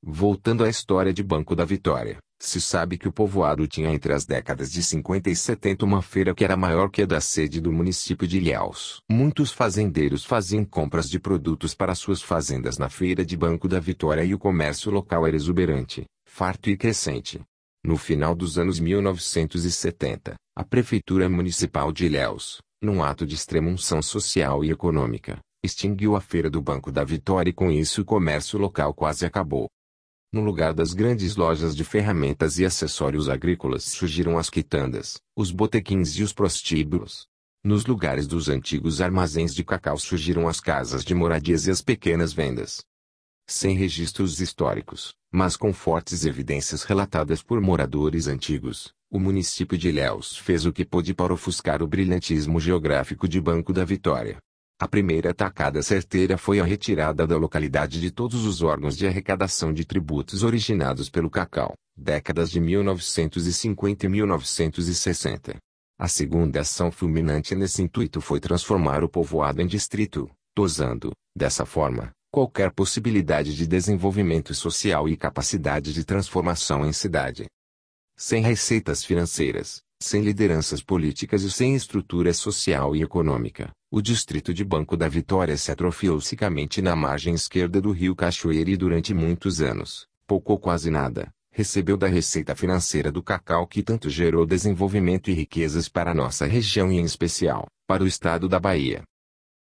Voltando 0.03 0.63
à 0.65 0.69
história 0.69 1.13
de 1.13 1.23
Banco 1.23 1.55
da 1.55 1.63
Vitória, 1.63 2.17
se 2.37 2.59
sabe 2.59 2.97
que 2.97 3.07
o 3.07 3.11
povoado 3.11 3.65
tinha 3.67 3.89
entre 3.89 4.13
as 4.13 4.25
décadas 4.25 4.69
de 4.71 4.83
50 4.83 5.29
e 5.29 5.35
70 5.35 5.85
uma 5.85 6.01
feira 6.01 6.35
que 6.35 6.43
era 6.43 6.57
maior 6.57 6.89
que 6.89 7.03
a 7.03 7.05
da 7.05 7.21
sede 7.21 7.61
do 7.61 7.71
município 7.71 8.27
de 8.27 8.37
Ilhéus. 8.37 8.99
Muitos 9.09 9.53
fazendeiros 9.53 10.25
faziam 10.25 10.65
compras 10.65 11.09
de 11.09 11.19
produtos 11.19 11.73
para 11.73 11.95
suas 11.95 12.21
fazendas 12.21 12.77
na 12.77 12.89
feira 12.89 13.25
de 13.25 13.37
Banco 13.37 13.67
da 13.67 13.79
Vitória 13.79 14.23
e 14.23 14.33
o 14.33 14.39
comércio 14.39 14.91
local 14.91 15.25
era 15.25 15.35
exuberante, 15.35 16.03
farto 16.27 16.69
e 16.69 16.75
crescente. 16.75 17.41
No 17.85 17.97
final 17.97 18.33
dos 18.33 18.57
anos 18.57 18.79
1970, 18.79 20.33
a 20.57 20.63
Prefeitura 20.63 21.29
Municipal 21.29 21.91
de 21.91 22.07
Ilhéus, 22.07 22.57
num 22.81 23.03
ato 23.03 23.27
de 23.27 23.35
extrema 23.35 23.77
social 23.77 24.65
e 24.65 24.71
econômica, 24.71 25.37
extinguiu 25.63 26.15
a 26.15 26.19
Feira 26.19 26.49
do 26.49 26.59
Banco 26.59 26.91
da 26.91 27.03
Vitória 27.03 27.51
e 27.51 27.53
com 27.53 27.69
isso 27.69 28.01
o 28.01 28.05
comércio 28.05 28.57
local 28.57 28.91
quase 28.91 29.23
acabou. 29.23 29.69
No 30.33 30.41
lugar 30.41 30.73
das 30.73 30.95
grandes 30.95 31.35
lojas 31.35 31.75
de 31.75 31.83
ferramentas 31.83 32.57
e 32.57 32.65
acessórios 32.65 33.29
agrícolas 33.29 33.83
surgiram 33.83 34.35
as 34.39 34.49
quitandas, 34.49 35.19
os 35.37 35.51
botequins 35.51 36.17
e 36.17 36.23
os 36.23 36.33
prostíbulos. 36.33 37.27
Nos 37.63 37.85
lugares 37.85 38.25
dos 38.25 38.49
antigos 38.49 38.99
armazéns 38.99 39.53
de 39.53 39.63
cacau 39.63 39.99
surgiram 39.99 40.47
as 40.47 40.59
casas 40.59 41.05
de 41.05 41.13
moradias 41.13 41.67
e 41.67 41.71
as 41.71 41.83
pequenas 41.83 42.33
vendas. 42.33 42.81
Sem 43.47 43.75
registros 43.75 44.39
históricos, 44.41 45.13
mas 45.31 45.55
com 45.55 45.71
fortes 45.71 46.25
evidências 46.25 46.83
relatadas 46.83 47.43
por 47.43 47.61
moradores 47.61 48.27
antigos, 48.27 48.91
o 49.07 49.19
município 49.19 49.77
de 49.77 49.89
Ilhéus 49.89 50.35
fez 50.35 50.65
o 50.65 50.73
que 50.73 50.83
pôde 50.83 51.13
para 51.13 51.31
ofuscar 51.31 51.83
o 51.83 51.87
brilhantismo 51.87 52.59
geográfico 52.59 53.27
de 53.27 53.39
Banco 53.39 53.71
da 53.71 53.85
Vitória. 53.85 54.39
A 54.79 54.87
primeira 54.87 55.29
atacada 55.29 55.81
certeira 55.83 56.39
foi 56.39 56.59
a 56.59 56.65
retirada 56.65 57.27
da 57.27 57.37
localidade 57.37 58.01
de 58.01 58.09
todos 58.09 58.45
os 58.45 58.63
órgãos 58.63 58.97
de 58.97 59.05
arrecadação 59.05 59.71
de 59.71 59.85
tributos 59.85 60.41
originados 60.41 61.07
pelo 61.07 61.29
cacau, 61.29 61.75
décadas 61.95 62.49
de 62.49 62.59
1950 62.59 64.07
e 64.07 64.09
1960. 64.09 65.55
A 65.97 66.07
segunda 66.07 66.61
ação 66.61 66.91
fulminante 66.91 67.55
nesse 67.55 67.83
intuito 67.83 68.19
foi 68.19 68.39
transformar 68.39 69.03
o 69.03 69.07
povoado 69.07 69.61
em 69.61 69.67
distrito, 69.67 70.29
dosando, 70.53 71.11
dessa 71.37 71.65
forma, 71.65 72.11
qualquer 72.35 72.69
possibilidade 72.69 73.55
de 73.55 73.65
desenvolvimento 73.65 74.53
social 74.53 75.07
e 75.07 75.15
capacidade 75.15 75.93
de 75.93 76.03
transformação 76.03 76.85
em 76.85 76.91
cidade. 76.91 77.45
Sem 78.13 78.41
receitas 78.41 79.05
financeiras, 79.05 79.81
sem 80.01 80.21
lideranças 80.21 80.83
políticas 80.83 81.43
e 81.43 81.49
sem 81.49 81.75
estrutura 81.75 82.33
social 82.33 82.93
e 82.93 83.01
econômica, 83.01 83.71
o 83.89 84.01
distrito 84.01 84.53
de 84.53 84.65
Banco 84.65 84.97
da 84.97 85.07
Vitória 85.07 85.55
se 85.55 85.71
atrofiou 85.71 86.19
sicamente 86.19 86.81
na 86.81 86.93
margem 86.93 87.33
esquerda 87.33 87.79
do 87.79 87.93
rio 87.93 88.13
Cachoeira 88.13 88.69
e 88.69 88.75
durante 88.75 89.13
muitos 89.13 89.61
anos, 89.61 90.05
pouco 90.27 90.51
ou 90.51 90.59
quase 90.59 90.91
nada, 90.91 91.29
recebeu 91.53 91.95
da 91.95 92.07
receita 92.07 92.53
financeira 92.53 93.13
do 93.13 93.23
cacau 93.23 93.65
que 93.65 93.81
tanto 93.81 94.09
gerou 94.09 94.45
desenvolvimento 94.45 95.31
e 95.31 95.33
riquezas 95.33 95.87
para 95.87 96.13
nossa 96.13 96.45
região 96.45 96.91
e 96.91 96.97
em 96.97 97.05
especial, 97.05 97.65
para 97.87 98.03
o 98.03 98.07
estado 98.07 98.49
da 98.49 98.59
Bahia. 98.59 99.03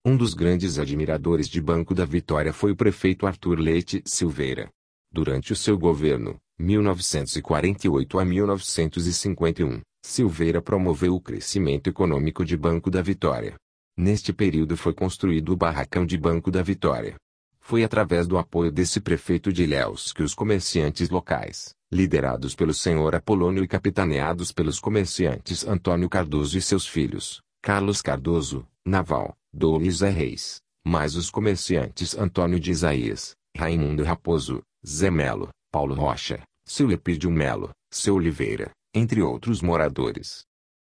Um 0.04 0.18
dos 0.18 0.34
grandes 0.34 0.80
admiradores 0.80 1.48
de 1.48 1.62
Banco 1.62 1.94
da 1.94 2.06
Vitória 2.06 2.52
foi 2.52 2.72
o 2.72 2.76
prefeito 2.76 3.28
Arthur 3.28 3.60
Leite 3.60 4.02
Silveira. 4.04 4.68
Durante 5.12 5.54
o 5.54 5.56
seu 5.56 5.78
governo, 5.78 6.40
1948 6.58 8.18
a 8.18 8.26
1951, 8.26 9.80
Silveira 10.04 10.60
promoveu 10.60 11.14
o 11.14 11.22
crescimento 11.22 11.88
econômico 11.88 12.44
de 12.44 12.58
Banco 12.58 12.90
da 12.90 13.00
Vitória. 13.04 13.54
Neste 13.96 14.34
período 14.34 14.76
foi 14.76 14.92
construído 14.92 15.54
o 15.54 15.56
Barracão 15.56 16.04
de 16.04 16.18
Banco 16.18 16.50
da 16.50 16.64
Vitória. 16.64 17.14
Foi 17.60 17.84
através 17.84 18.26
do 18.26 18.40
apoio 18.40 18.72
desse 18.72 19.00
prefeito 19.00 19.54
de 19.54 19.66
Ilhéus 19.66 20.12
que 20.12 20.24
os 20.24 20.34
comerciantes 20.34 21.12
locais, 21.12 21.76
liderados 21.92 22.56
pelo 22.56 22.74
senhor 22.74 23.14
Apolônio 23.14 23.64
e 23.64 23.68
capitaneados 23.68 24.52
pelos 24.52 24.80
comerciantes 24.80 25.64
Antônio 25.64 26.10
Cardoso 26.10 26.58
e 26.58 26.62
seus 26.62 26.88
filhos, 26.88 27.40
Carlos 27.62 28.02
Cardoso, 28.02 28.66
Naval, 28.84 29.36
Doulis 29.54 29.98
Zé 29.98 30.10
Reis, 30.10 30.62
mais 30.86 31.16
os 31.16 31.30
comerciantes 31.30 32.18
Antônio 32.18 32.60
de 32.60 32.72
Isaías, 32.72 33.36
Raimundo 33.56 34.02
Raposo, 34.02 34.64
Zé 34.86 35.12
Melo, 35.12 35.50
Paulo 35.70 35.94
Rocha, 35.94 36.42
seu 36.66 36.88
Melo, 37.30 37.70
seu 37.92 38.16
Oliveira, 38.16 38.72
entre 38.96 39.22
outros 39.22 39.62
moradores. 39.62 40.46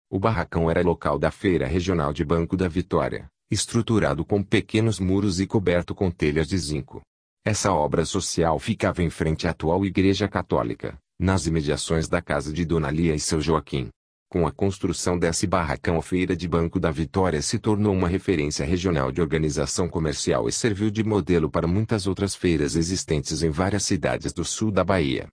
O 0.10 0.18
barracão 0.18 0.72
era 0.72 0.82
local 0.82 1.20
da 1.20 1.32
Feira 1.32 1.68
Regional 1.68 2.14
de 2.14 2.24
Banco 2.24 2.56
da 2.56 2.70
Vitória, 2.70 3.28
estruturado 3.52 4.24
com 4.24 4.42
pequenos 4.42 5.00
muros 5.02 5.42
e 5.42 5.46
coberto 5.46 5.94
com 5.94 6.10
telhas 6.10 6.48
de 6.48 6.58
zinco. 6.58 7.02
Essa 7.46 7.74
obra 7.74 8.06
social 8.06 8.58
ficava 8.58 9.04
em 9.04 9.10
frente 9.10 9.48
à 9.48 9.52
atual 9.52 9.86
Igreja 9.86 10.30
Católica, 10.30 10.98
nas 11.20 11.46
imediações 11.46 12.08
da 12.08 12.22
casa 12.22 12.54
de 12.54 12.64
Dona 12.64 12.90
Lia 12.90 13.14
e 13.14 13.20
seu 13.20 13.42
Joaquim. 13.42 13.90
Com 14.36 14.46
a 14.46 14.52
construção 14.52 15.18
desse 15.18 15.48
barracão 15.48 15.96
a 15.96 16.02
Feira 16.02 16.36
de 16.36 16.46
Banco 16.46 16.78
da 16.78 16.92
Vitória 16.92 17.42
se 17.42 17.58
tornou 17.58 17.94
uma 17.94 18.10
referência 18.10 18.66
regional 18.66 19.10
de 19.10 19.22
organização 19.22 19.88
comercial 19.88 20.50
e 20.50 20.52
serviu 20.52 20.92
de 20.92 21.06
modelo 21.06 21.50
para 21.50 21.66
muitas 21.66 22.06
outras 22.06 22.36
feiras 22.36 22.76
existentes 22.76 23.42
em 23.42 23.50
várias 23.50 23.84
cidades 23.84 24.34
do 24.34 24.44
sul 24.44 24.72
da 24.72 24.84
Bahia. 24.84 25.30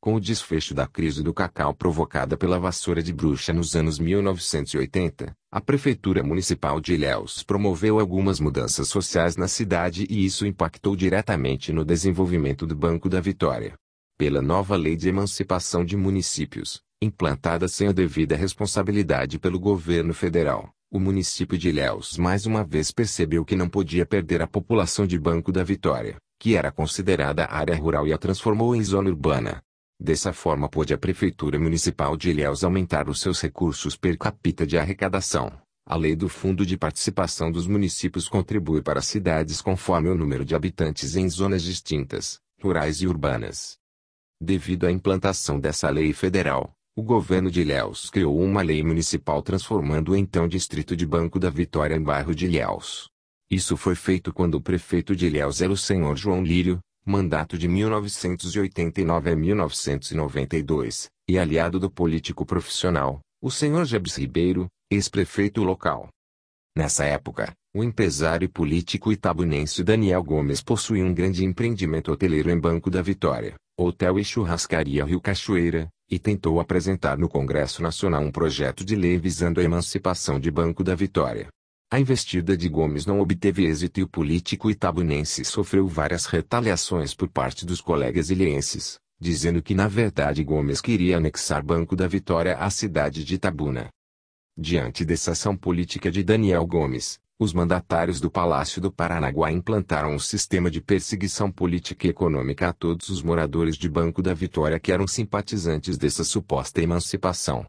Com 0.00 0.16
o 0.16 0.20
desfecho 0.20 0.74
da 0.74 0.88
crise 0.88 1.22
do 1.22 1.32
cacau 1.32 1.72
provocada 1.72 2.36
pela 2.36 2.58
vassoura 2.58 3.00
de 3.00 3.12
bruxa 3.12 3.52
nos 3.52 3.76
anos 3.76 4.00
1980, 4.00 5.32
a 5.48 5.60
Prefeitura 5.60 6.24
Municipal 6.24 6.80
de 6.80 6.94
Ilhéus 6.94 7.44
promoveu 7.44 8.00
algumas 8.00 8.40
mudanças 8.40 8.88
sociais 8.88 9.36
na 9.36 9.46
cidade 9.46 10.04
e 10.10 10.24
isso 10.24 10.44
impactou 10.44 10.96
diretamente 10.96 11.72
no 11.72 11.84
desenvolvimento 11.84 12.66
do 12.66 12.74
Banco 12.74 13.08
da 13.08 13.20
Vitória. 13.20 13.74
Pela 14.18 14.42
nova 14.42 14.74
Lei 14.74 14.96
de 14.96 15.08
Emancipação 15.08 15.84
de 15.84 15.96
Municípios, 15.96 16.82
implantada 17.02 17.66
sem 17.66 17.88
a 17.88 17.92
devida 17.92 18.36
responsabilidade 18.36 19.38
pelo 19.38 19.58
governo 19.58 20.14
federal, 20.14 20.72
o 20.88 21.00
município 21.00 21.58
de 21.58 21.68
Ilhéus 21.68 22.16
mais 22.16 22.46
uma 22.46 22.62
vez 22.62 22.92
percebeu 22.92 23.44
que 23.44 23.56
não 23.56 23.68
podia 23.68 24.06
perder 24.06 24.40
a 24.40 24.46
população 24.46 25.04
de 25.04 25.18
Banco 25.18 25.50
da 25.50 25.64
Vitória, 25.64 26.16
que 26.38 26.54
era 26.54 26.70
considerada 26.70 27.46
área 27.50 27.74
rural 27.74 28.06
e 28.06 28.12
a 28.12 28.18
transformou 28.18 28.76
em 28.76 28.84
zona 28.84 29.10
urbana. 29.10 29.60
Dessa 29.98 30.32
forma 30.32 30.68
pôde 30.68 30.94
a 30.94 30.98
Prefeitura 30.98 31.58
Municipal 31.58 32.16
de 32.16 32.30
Ilhéus 32.30 32.62
aumentar 32.62 33.08
os 33.08 33.20
seus 33.20 33.40
recursos 33.40 33.96
per 33.96 34.16
capita 34.16 34.64
de 34.64 34.78
arrecadação. 34.78 35.52
A 35.84 35.96
lei 35.96 36.14
do 36.14 36.28
Fundo 36.28 36.64
de 36.64 36.76
Participação 36.76 37.50
dos 37.50 37.66
Municípios 37.66 38.28
contribui 38.28 38.80
para 38.80 39.02
cidades 39.02 39.60
conforme 39.60 40.08
o 40.08 40.14
número 40.14 40.44
de 40.44 40.54
habitantes 40.54 41.16
em 41.16 41.28
zonas 41.28 41.62
distintas, 41.62 42.38
rurais 42.62 43.02
e 43.02 43.08
urbanas. 43.08 43.76
Devido 44.40 44.86
à 44.86 44.92
implantação 44.92 45.58
dessa 45.58 45.88
lei 45.90 46.12
federal, 46.12 46.72
o 46.94 47.02
governo 47.02 47.50
de 47.50 47.62
Ilhéus 47.62 48.10
criou 48.10 48.38
uma 48.38 48.60
lei 48.60 48.82
municipal 48.82 49.40
transformando 49.42 50.12
o 50.12 50.16
então 50.16 50.46
distrito 50.46 50.94
de 50.94 51.06
Banco 51.06 51.38
da 51.38 51.48
Vitória 51.48 51.96
em 51.96 52.02
bairro 52.02 52.34
de 52.34 52.44
Ilhéus. 52.44 53.08
Isso 53.50 53.78
foi 53.78 53.94
feito 53.94 54.32
quando 54.32 54.56
o 54.56 54.60
prefeito 54.60 55.16
de 55.16 55.26
Ilhéus 55.26 55.62
era 55.62 55.72
o 55.72 55.76
senhor 55.76 56.14
João 56.16 56.42
Lírio, 56.42 56.80
mandato 57.04 57.56
de 57.56 57.66
1989 57.66 59.30
a 59.30 59.36
1992, 59.36 61.08
e 61.26 61.38
aliado 61.38 61.80
do 61.80 61.90
político 61.90 62.44
profissional, 62.44 63.20
o 63.42 63.50
senhor 63.50 63.86
Jebs 63.86 64.16
Ribeiro, 64.16 64.68
ex-prefeito 64.90 65.62
local. 65.62 66.08
Nessa 66.76 67.06
época, 67.06 67.54
o 67.74 67.82
empresário 67.82 68.50
político 68.50 69.10
itabunense 69.10 69.82
Daniel 69.82 70.22
Gomes 70.22 70.62
possuía 70.62 71.04
um 71.04 71.14
grande 71.14 71.42
empreendimento 71.42 72.12
hoteleiro 72.12 72.50
em 72.50 72.58
Banco 72.58 72.90
da 72.90 73.00
Vitória, 73.00 73.54
hotel 73.78 74.18
e 74.18 74.24
churrascaria 74.24 75.04
Rio 75.04 75.20
Cachoeira, 75.20 75.88
e 76.12 76.18
tentou 76.18 76.60
apresentar 76.60 77.16
no 77.16 77.26
Congresso 77.26 77.82
Nacional 77.82 78.22
um 78.22 78.30
projeto 78.30 78.84
de 78.84 78.94
lei 78.94 79.16
visando 79.16 79.58
a 79.58 79.64
emancipação 79.64 80.38
de 80.38 80.50
Banco 80.50 80.84
da 80.84 80.94
Vitória. 80.94 81.48
A 81.90 81.98
investida 81.98 82.54
de 82.54 82.68
Gomes 82.68 83.06
não 83.06 83.18
obteve 83.18 83.64
êxito 83.64 83.98
e 83.98 84.02
o 84.02 84.08
político 84.08 84.70
itabunense 84.70 85.42
sofreu 85.42 85.88
várias 85.88 86.26
retaliações 86.26 87.14
por 87.14 87.30
parte 87.30 87.64
dos 87.64 87.80
colegas 87.80 88.28
ilhenses, 88.28 88.98
dizendo 89.18 89.62
que 89.62 89.74
na 89.74 89.88
verdade 89.88 90.44
Gomes 90.44 90.82
queria 90.82 91.16
anexar 91.16 91.64
Banco 91.64 91.96
da 91.96 92.06
Vitória 92.06 92.58
à 92.58 92.68
cidade 92.68 93.24
de 93.24 93.36
Itabuna. 93.36 93.88
Diante 94.54 95.06
dessa 95.06 95.32
ação 95.32 95.56
política 95.56 96.10
de 96.10 96.22
Daniel 96.22 96.66
Gomes, 96.66 97.18
os 97.42 97.52
mandatários 97.52 98.20
do 98.20 98.30
Palácio 98.30 98.80
do 98.80 98.92
Paranaguá 98.92 99.50
implantaram 99.50 100.14
um 100.14 100.18
sistema 100.18 100.70
de 100.70 100.80
perseguição 100.80 101.50
política 101.50 102.06
e 102.06 102.10
econômica 102.10 102.68
a 102.68 102.72
todos 102.72 103.08
os 103.08 103.22
moradores 103.22 103.76
de 103.76 103.88
Banco 103.88 104.22
da 104.22 104.32
Vitória 104.32 104.78
que 104.78 104.92
eram 104.92 105.06
simpatizantes 105.06 105.98
dessa 105.98 106.22
suposta 106.22 106.80
emancipação. 106.80 107.66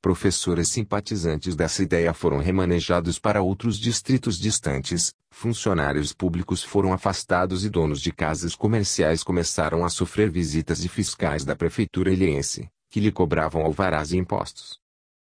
Professores 0.00 0.68
simpatizantes 0.68 1.54
dessa 1.54 1.82
ideia 1.82 2.14
foram 2.14 2.38
remanejados 2.38 3.18
para 3.18 3.42
outros 3.42 3.78
distritos 3.78 4.38
distantes, 4.38 5.12
funcionários 5.30 6.12
públicos 6.12 6.62
foram 6.62 6.92
afastados 6.92 7.64
e 7.64 7.68
donos 7.68 8.00
de 8.00 8.12
casas 8.12 8.54
comerciais 8.54 9.22
começaram 9.22 9.84
a 9.84 9.90
sofrer 9.90 10.30
visitas 10.30 10.80
de 10.80 10.88
fiscais 10.88 11.44
da 11.44 11.54
prefeitura 11.54 12.12
ilhense, 12.12 12.70
que 12.88 13.00
lhe 13.00 13.12
cobravam 13.12 13.62
alvarás 13.62 14.12
e 14.12 14.16
impostos. 14.16 14.78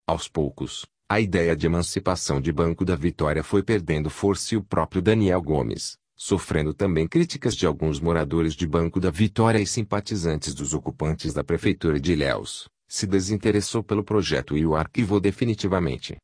Aos 0.06 0.28
poucos, 0.28 0.86
a 1.10 1.22
ideia 1.22 1.56
de 1.56 1.66
emancipação 1.66 2.42
de 2.42 2.52
Banco 2.52 2.84
da 2.84 2.94
Vitória 2.94 3.42
foi 3.42 3.64
perdendo 3.64 4.10
força 4.10 4.56
e 4.56 4.58
o 4.58 4.64
próprio 4.64 5.02
Daniel 5.02 5.42
Gomes, 5.42 5.98
sofrendo 6.18 6.74
também 6.74 7.08
críticas 7.08 7.56
de 7.56 7.66
alguns 7.66 8.02
moradores 8.02 8.54
de 8.54 8.68
Banco 8.68 9.00
da 9.00 9.10
Vitória 9.10 9.60
e 9.60 9.66
simpatizantes 9.66 10.54
dos 10.54 10.74
ocupantes 10.74 11.34
da 11.34 11.46
prefeitura 11.46 11.98
de 11.98 12.12
Ilhéus, 12.12 12.68
se 12.90 13.08
desinteressou 13.08 13.82
pelo 13.82 14.04
projeto 14.04 14.58
e 14.58 14.66
o 14.66 14.76
arquivou 14.76 15.22
definitivamente. 15.22 16.18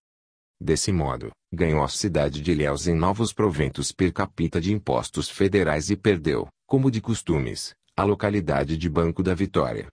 Desse 0.60 0.92
modo, 0.92 1.32
ganhou 1.52 1.82
a 1.82 1.88
cidade 1.88 2.42
de 2.42 2.52
Ilhéus 2.52 2.86
em 2.86 2.94
novos 2.94 3.32
proventos 3.32 3.94
per 3.94 4.12
capita 4.12 4.60
de 4.60 4.74
impostos 4.74 5.30
federais 5.30 5.90
e 5.90 5.96
perdeu, 5.96 6.48
como 6.68 6.92
de 6.92 7.00
costumes, 7.00 7.74
a 7.96 8.04
localidade 8.04 8.78
de 8.78 8.90
Banco 8.90 9.24
da 9.24 9.34
Vitória. 9.34 9.88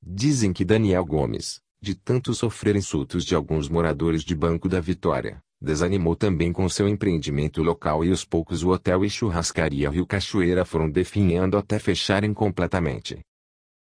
Dizem 0.00 0.52
que 0.52 0.64
Daniel 0.64 1.04
Gomes, 1.04 1.60
de 1.82 1.94
tanto 1.94 2.34
sofrer 2.34 2.76
insultos 2.76 3.24
de 3.24 3.34
alguns 3.34 3.68
moradores 3.68 4.22
de 4.22 4.34
Banco 4.34 4.68
da 4.68 4.80
Vitória, 4.80 5.40
desanimou 5.60 6.14
também 6.14 6.52
com 6.52 6.68
seu 6.68 6.86
empreendimento 6.86 7.62
local 7.62 8.04
e 8.04 8.10
os 8.10 8.24
poucos 8.24 8.62
o 8.62 8.68
hotel 8.70 9.04
e 9.04 9.10
churrascaria 9.10 9.88
Rio 9.88 10.06
Cachoeira 10.06 10.64
foram 10.64 10.90
definhando 10.90 11.56
até 11.56 11.78
fecharem 11.78 12.34
completamente. 12.34 13.20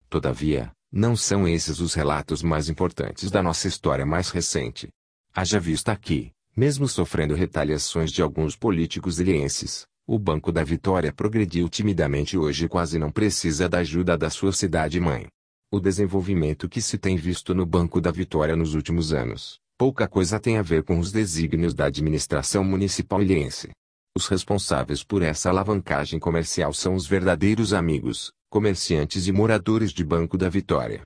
Todavia, 0.10 0.72
não 0.91 1.15
são 1.15 1.48
esses 1.48 1.79
os 1.79 1.94
relatos 1.94 2.41
mais 2.41 2.70
importantes 2.70 3.29
da 3.29 3.44
nossa 3.44 3.68
história 3.68 4.06
mais 4.06 4.29
recente. 4.29 4.88
Haja 5.34 5.60
vista 5.60 5.91
aqui, 5.91 6.32
mesmo 6.56 6.88
sofrendo 6.88 7.36
retaliações 7.36 8.12
de 8.12 8.22
alguns 8.22 8.56
políticos 8.56 9.20
ilhenses, 9.20 9.86
o 10.08 10.18
Banco 10.18 10.51
da 10.51 10.63
Vitória 10.63 11.13
progrediu 11.13 11.70
timidamente 11.70 12.36
e 12.36 12.39
hoje 12.39 12.68
quase 12.68 12.98
não 12.98 13.12
precisa 13.12 13.70
da 13.70 13.79
ajuda 13.79 14.18
da 14.18 14.29
sua 14.29 14.51
cidade-mãe. 14.51 15.27
O 15.71 15.79
desenvolvimento 15.79 16.67
que 16.67 16.81
se 16.81 16.97
tem 16.97 17.15
visto 17.15 17.53
no 17.53 17.63
Banco 17.63 18.01
da 18.01 18.09
Vitória 18.09 18.55
nos 18.55 18.73
últimos 18.73 19.13
anos, 19.13 19.59
pouca 19.77 20.07
coisa 20.07 20.39
tem 20.39 20.57
a 20.57 20.63
ver 20.63 20.83
com 20.83 20.97
os 20.97 21.11
desígnios 21.11 21.75
da 21.75 21.85
administração 21.85 22.63
municipal 22.63 23.21
ilhense. 23.21 23.69
Os 24.17 24.27
responsáveis 24.27 25.03
por 25.03 25.21
essa 25.21 25.47
alavancagem 25.47 26.19
comercial 26.19 26.73
são 26.73 26.95
os 26.95 27.05
verdadeiros 27.05 27.71
amigos, 27.71 28.31
comerciantes 28.49 29.27
e 29.27 29.31
moradores 29.31 29.91
de 29.91 30.03
Banco 30.03 30.39
da 30.39 30.49
Vitória. 30.49 31.03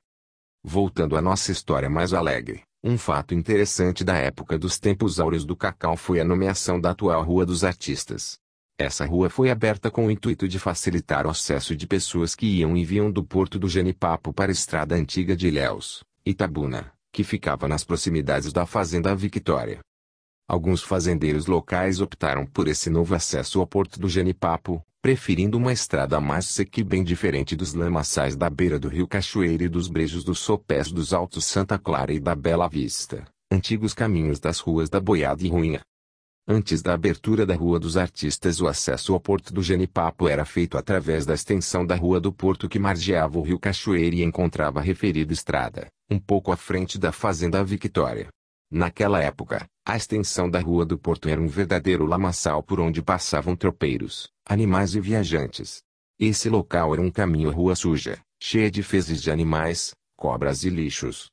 Voltando 0.63 1.17
à 1.17 1.21
nossa 1.21 1.51
história 1.51 1.89
mais 1.89 2.13
alegre, 2.13 2.63
um 2.81 2.97
fato 2.97 3.33
interessante 3.35 4.01
da 4.01 4.15
época 4.15 4.57
dos 4.57 4.79
tempos 4.79 5.19
áureos 5.19 5.43
do 5.43 5.57
cacau 5.57 5.97
foi 5.97 6.21
a 6.21 6.23
nomeação 6.23 6.79
da 6.79 6.91
atual 6.91 7.21
Rua 7.21 7.45
dos 7.45 7.65
Artistas. 7.65 8.37
Essa 8.77 9.05
rua 9.05 9.29
foi 9.29 9.51
aberta 9.51 9.91
com 9.91 10.07
o 10.07 10.11
intuito 10.11 10.47
de 10.47 10.57
facilitar 10.57 11.27
o 11.27 11.29
acesso 11.29 11.75
de 11.75 11.85
pessoas 11.85 12.33
que 12.33 12.47
iam 12.47 12.75
e 12.75 12.83
vinham 12.83 13.11
do 13.11 13.23
porto 13.23 13.59
do 13.59 13.69
Genipapo 13.69 14.33
para 14.33 14.51
a 14.51 14.53
estrada 14.53 14.95
antiga 14.95 15.35
de 15.35 15.47
Ilhéus, 15.47 16.03
Itabuna, 16.25 16.91
que 17.11 17.23
ficava 17.23 17.67
nas 17.67 17.83
proximidades 17.83 18.51
da 18.51 18.65
fazenda 18.65 19.15
Victória. 19.15 19.79
Alguns 20.49 20.81
fazendeiros 20.81 21.45
locais 21.45 22.01
optaram 22.01 22.45
por 22.45 22.67
esse 22.67 22.89
novo 22.89 23.13
acesso 23.13 23.59
ao 23.59 23.67
porto 23.67 23.99
do 23.99 24.09
Genipapo, 24.09 24.83
preferindo 25.01 25.57
uma 25.57 25.71
estrada 25.71 26.19
mais 26.19 26.45
seca 26.47 26.79
e 26.79 26.83
bem 26.83 27.03
diferente 27.03 27.55
dos 27.55 27.73
lamaçais 27.73 28.35
da 28.35 28.49
beira 28.49 28.79
do 28.79 28.87
rio 28.87 29.07
Cachoeira 29.07 29.65
e 29.65 29.69
dos 29.69 29.87
brejos 29.87 30.23
dos 30.23 30.39
sopés 30.39 30.91
dos 30.91 31.13
Altos 31.13 31.45
Santa 31.45 31.77
Clara 31.77 32.11
e 32.11 32.19
da 32.19 32.33
Bela 32.33 32.67
Vista, 32.67 33.23
antigos 33.51 33.93
caminhos 33.93 34.39
das 34.39 34.59
ruas 34.59 34.89
da 34.89 34.99
Boiada 34.99 35.43
e 35.43 35.49
Ruinha. 35.49 35.81
Antes 36.45 36.81
da 36.81 36.93
abertura 36.93 37.45
da 37.45 37.55
Rua 37.55 37.79
dos 37.79 37.95
Artistas 37.95 38.59
o 38.59 38.67
acesso 38.67 39.13
ao 39.13 39.19
Porto 39.19 39.53
do 39.53 39.63
Genipapo 39.63 40.27
era 40.27 40.43
feito 40.43 40.77
através 40.77 41.25
da 41.25 41.33
extensão 41.33 41.85
da 41.85 41.95
Rua 41.95 42.19
do 42.19 42.33
Porto 42.33 42.67
que 42.67 42.77
margeava 42.77 43.39
o 43.39 43.41
rio 43.41 43.57
Cachoeira 43.57 44.17
e 44.17 44.23
encontrava 44.23 44.81
a 44.81 44.83
referida 44.83 45.31
estrada, 45.31 45.87
um 46.11 46.19
pouco 46.19 46.51
à 46.51 46.57
frente 46.57 46.99
da 46.99 47.13
Fazenda 47.13 47.63
Victória. 47.63 48.27
Naquela 48.69 49.21
época, 49.21 49.65
a 49.87 49.95
extensão 49.95 50.49
da 50.49 50.59
Rua 50.59 50.85
do 50.85 50.97
Porto 50.97 51.29
era 51.29 51.39
um 51.39 51.47
verdadeiro 51.47 52.05
lamaçal 52.05 52.61
por 52.61 52.77
onde 52.77 53.01
passavam 53.01 53.55
tropeiros, 53.55 54.29
animais 54.45 54.95
e 54.95 54.99
viajantes. 54.99 55.81
Esse 56.19 56.49
local 56.49 56.93
era 56.93 57.01
um 57.01 57.09
caminho-rua 57.09 57.73
suja, 57.73 58.19
cheia 58.41 58.69
de 58.69 58.83
fezes 58.83 59.21
de 59.21 59.31
animais, 59.31 59.93
cobras 60.17 60.65
e 60.65 60.69
lixos. 60.69 61.29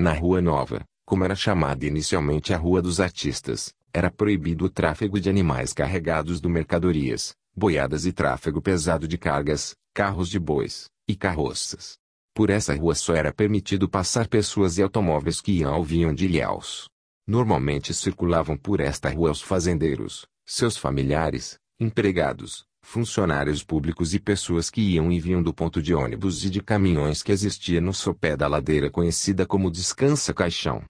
Na 0.00 0.14
Rua 0.14 0.40
Nova, 0.40 0.84
como 1.04 1.24
era 1.24 1.34
chamada 1.34 1.84
inicialmente 1.84 2.54
a 2.54 2.56
Rua 2.56 2.80
dos 2.80 3.00
Artistas, 3.00 3.72
era 3.98 4.12
proibido 4.12 4.66
o 4.66 4.70
tráfego 4.70 5.20
de 5.20 5.28
animais 5.28 5.72
carregados 5.72 6.40
do 6.40 6.48
mercadorias, 6.48 7.34
boiadas 7.54 8.06
e 8.06 8.12
tráfego 8.12 8.62
pesado 8.62 9.08
de 9.08 9.18
cargas, 9.18 9.74
carros 9.92 10.28
de 10.28 10.38
bois, 10.38 10.86
e 11.08 11.16
carroças. 11.16 11.98
Por 12.32 12.48
essa 12.48 12.72
rua 12.76 12.94
só 12.94 13.14
era 13.16 13.32
permitido 13.32 13.88
passar 13.88 14.28
pessoas 14.28 14.78
e 14.78 14.82
automóveis 14.82 15.40
que 15.40 15.50
iam 15.50 15.76
ou 15.76 15.82
vinham 15.82 16.14
de 16.14 16.26
Ilhéus. 16.26 16.88
Normalmente 17.26 17.92
circulavam 17.92 18.56
por 18.56 18.78
esta 18.78 19.10
rua 19.10 19.32
os 19.32 19.42
fazendeiros, 19.42 20.24
seus 20.46 20.76
familiares, 20.76 21.58
empregados, 21.80 22.64
funcionários 22.80 23.64
públicos 23.64 24.14
e 24.14 24.20
pessoas 24.20 24.70
que 24.70 24.80
iam 24.80 25.10
e 25.10 25.18
vinham 25.18 25.42
do 25.42 25.52
ponto 25.52 25.82
de 25.82 25.92
ônibus 25.92 26.44
e 26.44 26.50
de 26.50 26.62
caminhões 26.62 27.20
que 27.20 27.32
existia 27.32 27.80
no 27.80 27.92
sopé 27.92 28.36
da 28.36 28.46
ladeira 28.46 28.88
conhecida 28.88 29.44
como 29.44 29.72
Descansa 29.72 30.32
Caixão. 30.32 30.84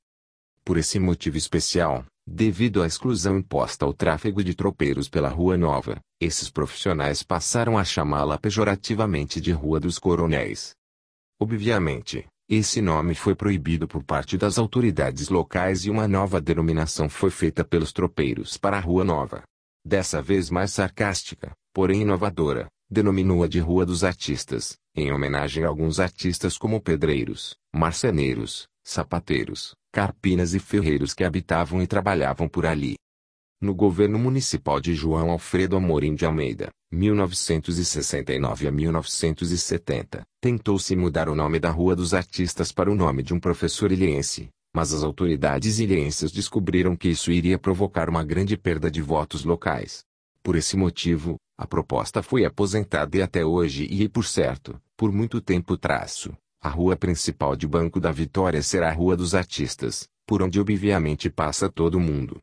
Por 0.63 0.77
esse 0.77 1.01
motivo 1.01 1.39
especial, 1.39 2.05
Devido 2.31 2.83
à 2.83 2.87
exclusão 2.87 3.39
imposta 3.39 3.87
ao 3.87 3.95
tráfego 3.95 4.45
de 4.45 4.55
tropeiros 4.55 5.09
pela 5.09 5.31
Rua 5.31 5.57
Nova, 5.57 5.99
esses 6.21 6.51
profissionais 6.51 7.23
passaram 7.23 7.79
a 7.79 7.85
chamá-la 7.85 8.37
pejorativamente 8.37 9.41
de 9.41 9.51
Rua 9.51 9.81
dos 9.81 9.99
Coronéis. 9.99 10.75
Obviamente, 11.41 12.27
esse 12.47 12.83
nome 12.83 13.15
foi 13.15 13.35
proibido 13.35 13.89
por 13.89 14.05
parte 14.05 14.37
das 14.37 14.59
autoridades 14.59 15.31
locais 15.31 15.87
e 15.87 15.91
uma 15.91 16.07
nova 16.07 16.39
denominação 16.39 17.09
foi 17.09 17.31
feita 17.31 17.65
pelos 17.65 17.95
tropeiros 17.95 18.59
para 18.59 18.77
a 18.77 18.81
Rua 18.81 19.05
Nova. 19.05 19.43
Dessa 19.83 20.21
vez 20.21 20.51
mais 20.51 20.71
sarcástica, 20.71 21.53
porém 21.73 22.03
inovadora, 22.03 22.69
denominou-a 22.91 23.49
de 23.49 23.59
Rua 23.59 23.87
dos 23.87 24.05
Artistas, 24.05 24.77
em 24.95 25.11
homenagem 25.11 25.65
a 25.65 25.69
alguns 25.69 25.99
artistas 25.99 26.59
como 26.59 26.79
pedreiros, 26.79 27.57
marceneiros, 27.75 28.69
sapateiros, 28.85 29.75
carpinas 29.99 30.55
e 30.55 30.61
ferreiros 30.61 31.13
que 31.13 31.25
habitavam 31.25 31.83
e 31.83 31.87
trabalhavam 31.89 32.49
por 32.49 32.65
ali. 32.65 32.95
No 33.61 33.75
governo 33.75 34.17
municipal 34.17 34.81
de 34.81 34.95
João 34.95 35.29
Alfredo 35.29 35.75
Amorim 35.75 36.15
de 36.15 36.25
Almeida, 36.25 36.69
1969 36.93 38.69
a 38.69 38.71
1970, 38.71 40.23
tentou-se 40.41 40.95
mudar 40.95 41.29
o 41.29 41.35
nome 41.35 41.59
da 41.59 41.69
Rua 41.69 41.97
dos 41.97 42.15
Artistas 42.15 42.71
para 42.71 42.89
o 42.89 42.95
nome 42.95 43.25
de 43.25 43.35
um 43.35 43.41
professor 43.41 43.91
ilhense, 43.91 44.51
mas 44.73 44.93
as 44.93 45.03
autoridades 45.03 45.81
ilhenses 45.81 46.31
descobriram 46.31 46.95
que 46.95 47.09
isso 47.09 47.33
iria 47.33 47.59
provocar 47.59 48.09
uma 48.09 48.23
grande 48.23 48.57
perda 48.57 48.89
de 48.89 49.03
votos 49.03 49.45
locais. 49.45 50.05
Por 50.45 50.55
esse 50.55 50.77
motivo, 50.77 51.35
a 51.59 51.67
proposta 51.67 52.23
foi 52.23 52.45
aposentada 52.45 53.17
e 53.17 53.21
até 53.23 53.45
hoje 53.45 53.83
e 53.91 54.09
por 54.09 54.25
certo, 54.25 54.81
por 54.97 55.11
muito 55.11 55.41
tempo 55.41 55.77
traço, 55.77 56.33
a 56.61 56.69
rua 56.69 56.97
principal 56.97 57.55
de 57.55 57.67
Banco 57.69 58.01
da 58.01 58.11
Vitória 58.11 58.61
será 58.63 58.89
a 58.89 58.93
Rua 58.93 59.17
dos 59.17 59.35
Artistas, 59.35 60.09
por 60.27 60.43
onde 60.43 60.61
obviamente 60.61 61.31
passa 61.31 61.69
todo 61.69 62.01
mundo. 62.01 62.39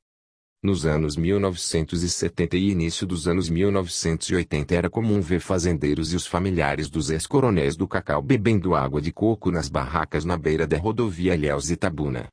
Nos 0.64 0.86
anos 0.86 1.16
1970 1.18 2.58
e 2.58 2.72
início 2.72 3.06
dos 3.06 3.28
anos 3.28 3.50
1980 3.50 4.74
era 4.74 4.90
comum 4.90 5.22
ver 5.22 5.40
fazendeiros 5.40 6.14
e 6.14 6.16
os 6.16 6.26
familiares 6.26 6.90
dos 6.90 7.10
ex-coronéis 7.10 7.76
do 7.76 7.88
cacau 7.88 8.22
bebendo 8.22 8.74
água 8.74 9.02
de 9.02 9.12
coco 9.12 9.52
nas 9.52 9.70
barracas 9.70 10.24
na 10.26 10.38
beira 10.38 10.66
da 10.66 10.78
rodovia 10.78 11.36
Ilhéus 11.36 11.70
Itabuna. 11.70 12.28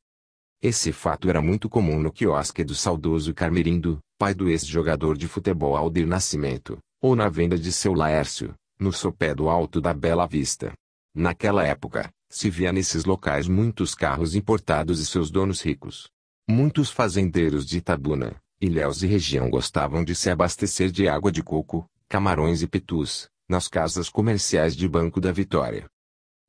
Esse 0.62 0.92
fato 0.92 1.28
era 1.28 1.42
muito 1.42 1.68
comum 1.68 2.00
no 2.00 2.12
quiosque 2.12 2.62
do 2.62 2.74
saudoso 2.74 3.34
Carmerindo, 3.34 3.98
pai 4.16 4.32
do 4.32 4.48
ex-jogador 4.48 5.18
de 5.18 5.26
futebol 5.26 5.76
Aldir 5.76 6.06
Nascimento, 6.06 6.78
ou 7.02 7.16
na 7.16 7.28
venda 7.28 7.58
de 7.58 7.72
seu 7.72 7.92
Laércio, 7.92 8.54
no 8.78 8.92
sopé 8.92 9.34
do 9.34 9.50
alto 9.50 9.80
da 9.80 9.92
Bela 9.92 10.26
Vista. 10.26 10.72
Naquela 11.14 11.64
época, 11.64 12.11
se 12.31 12.48
via 12.48 12.72
nesses 12.72 13.05
locais 13.05 13.46
muitos 13.46 13.94
carros 13.94 14.35
importados 14.35 14.98
e 14.98 15.05
seus 15.05 15.31
donos 15.31 15.61
ricos. 15.61 16.09
Muitos 16.48 16.90
fazendeiros 16.90 17.66
de 17.66 17.79
Itabuna, 17.79 18.35
Ilhéus 18.59 19.03
e 19.03 19.07
região 19.07 19.51
gostavam 19.51 20.03
de 20.03 20.14
se 20.14 20.31
abastecer 20.31 20.90
de 20.90 21.07
água 21.09 21.31
de 21.31 21.42
coco, 21.42 21.85
camarões 22.09 22.62
e 22.62 22.66
petus, 22.66 23.29
nas 23.46 23.68
casas 23.68 24.09
comerciais 24.09 24.75
de 24.75 24.88
Banco 24.88 25.20
da 25.20 25.31
Vitória. 25.31 25.87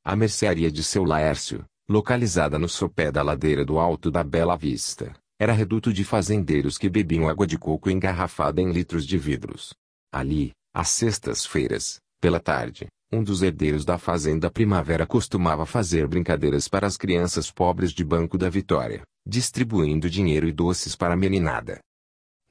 A 0.06 0.16
mercearia 0.16 0.72
de 0.72 0.84
seu 0.84 1.04
Laércio, 1.04 1.66
localizada 1.90 2.58
no 2.58 2.70
sopé 2.70 3.12
da 3.12 3.22
ladeira 3.22 3.66
do 3.66 3.80
alto 3.80 4.10
da 4.10 4.24
Bela 4.24 4.56
Vista, 4.56 5.14
era 5.38 5.52
reduto 5.52 5.92
de 5.92 6.06
fazendeiros 6.06 6.78
que 6.78 6.88
bebiam 6.88 7.28
água 7.28 7.46
de 7.46 7.58
coco 7.58 7.90
engarrafada 7.90 8.62
em 8.62 8.72
litros 8.72 9.06
de 9.06 9.18
vidros. 9.18 9.74
Ali, 10.10 10.54
às 10.74 10.88
sextas-feiras, 10.90 12.00
pela 12.22 12.40
tarde, 12.40 12.88
um 13.14 13.24
dos 13.24 13.44
herdeiros 13.44 13.86
da 13.86 14.00
fazenda 14.00 14.50
Primavera 14.50 15.06
costumava 15.06 15.68
fazer 15.68 16.08
brincadeiras 16.08 16.68
para 16.68 16.88
as 16.88 16.98
crianças 16.98 17.52
pobres 17.52 17.92
de 17.92 18.04
Banco 18.04 18.40
da 18.40 18.50
Vitória, 18.50 19.04
distribuindo 19.24 20.10
dinheiro 20.10 20.48
e 20.48 20.52
doces 20.52 20.96
para 20.96 21.14
a 21.14 21.18
meninada. 21.18 21.80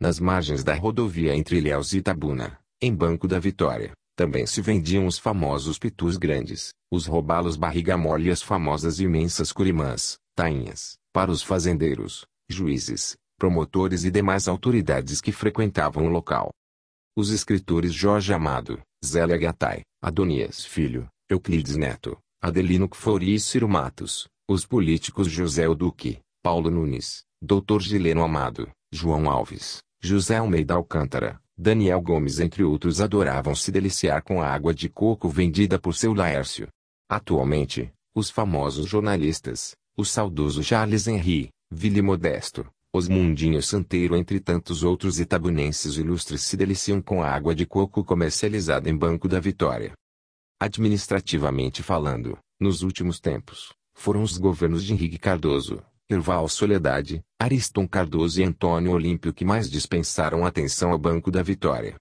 Nas 0.00 0.20
margens 0.20 0.62
da 0.62 0.72
rodovia 0.72 1.34
entre 1.34 1.56
Ilhéus 1.56 1.92
e 1.92 1.98
Itabuna, 1.98 2.60
em 2.80 2.94
Banco 2.94 3.26
da 3.26 3.40
Vitória, 3.40 3.92
também 4.14 4.46
se 4.46 4.62
vendiam 4.62 5.06
os 5.06 5.18
famosos 5.18 5.80
pitus 5.80 6.16
grandes, 6.16 6.72
os 6.92 7.06
robalos 7.06 7.56
barriga 7.56 7.96
mole 7.96 8.28
e 8.28 8.30
as 8.30 8.40
famosas 8.40 9.00
imensas 9.00 9.50
curimãs, 9.50 10.16
tainhas, 10.36 10.96
para 11.12 11.30
os 11.30 11.42
fazendeiros, 11.42 12.24
juízes, 12.48 13.16
promotores 13.36 14.04
e 14.04 14.12
demais 14.12 14.46
autoridades 14.46 15.20
que 15.20 15.32
frequentavam 15.32 16.06
o 16.06 16.08
local. 16.08 16.50
Os 17.16 17.30
escritores 17.30 17.92
Jorge 17.92 18.32
Amado, 18.32 18.80
Zélia 19.04 19.36
Gattai, 19.36 19.82
Adonias 20.00 20.64
Filho, 20.64 21.08
Euclides 21.28 21.76
Neto, 21.76 22.18
Adelino 22.40 22.88
Kfouri 22.88 23.34
e 23.34 23.40
Ciro 23.40 23.68
Matos, 23.68 24.28
os 24.48 24.64
políticos 24.64 25.28
José 25.28 25.66
Duque, 25.74 26.20
Paulo 26.40 26.70
Nunes, 26.70 27.24
Dr. 27.42 27.80
Gileno 27.80 28.22
Amado, 28.22 28.70
João 28.92 29.28
Alves, 29.28 29.82
José 30.00 30.36
Almeida 30.36 30.74
Alcântara, 30.74 31.40
Daniel 31.58 32.00
Gomes 32.00 32.38
entre 32.38 32.62
outros 32.62 33.00
adoravam 33.00 33.56
se 33.56 33.72
deliciar 33.72 34.22
com 34.22 34.40
a 34.40 34.46
água 34.46 34.72
de 34.72 34.88
coco 34.88 35.28
vendida 35.28 35.80
por 35.80 35.94
seu 35.94 36.14
Laércio. 36.14 36.68
Atualmente, 37.08 37.92
os 38.14 38.30
famosos 38.30 38.88
jornalistas, 38.88 39.74
o 39.96 40.04
saudoso 40.04 40.62
Charles 40.62 41.08
Henry, 41.08 41.50
Vili 41.70 42.00
Modesto, 42.00 42.70
Osmundinho 42.94 43.62
Santeiro 43.62 44.14
entre 44.14 44.38
tantos 44.38 44.82
outros 44.82 45.18
itabunenses 45.18 45.96
ilustres 45.96 46.42
se 46.42 46.58
deliciam 46.58 47.00
com 47.00 47.22
a 47.22 47.30
água 47.30 47.54
de 47.54 47.64
coco 47.64 48.04
comercializada 48.04 48.90
em 48.90 48.94
Banco 48.94 49.26
da 49.26 49.40
Vitória. 49.40 49.94
Administrativamente 50.60 51.82
falando, 51.82 52.38
nos 52.60 52.82
últimos 52.82 53.18
tempos, 53.18 53.72
foram 53.94 54.22
os 54.22 54.36
governos 54.36 54.84
de 54.84 54.92
Henrique 54.92 55.18
Cardoso, 55.18 55.82
Erval 56.06 56.46
Soledade, 56.50 57.22
Ariston 57.40 57.88
Cardoso 57.88 58.42
e 58.42 58.44
Antônio 58.44 58.92
Olímpio 58.92 59.32
que 59.32 59.44
mais 59.44 59.70
dispensaram 59.70 60.44
atenção 60.44 60.92
ao 60.92 60.98
Banco 60.98 61.30
da 61.30 61.42
Vitória. 61.42 61.96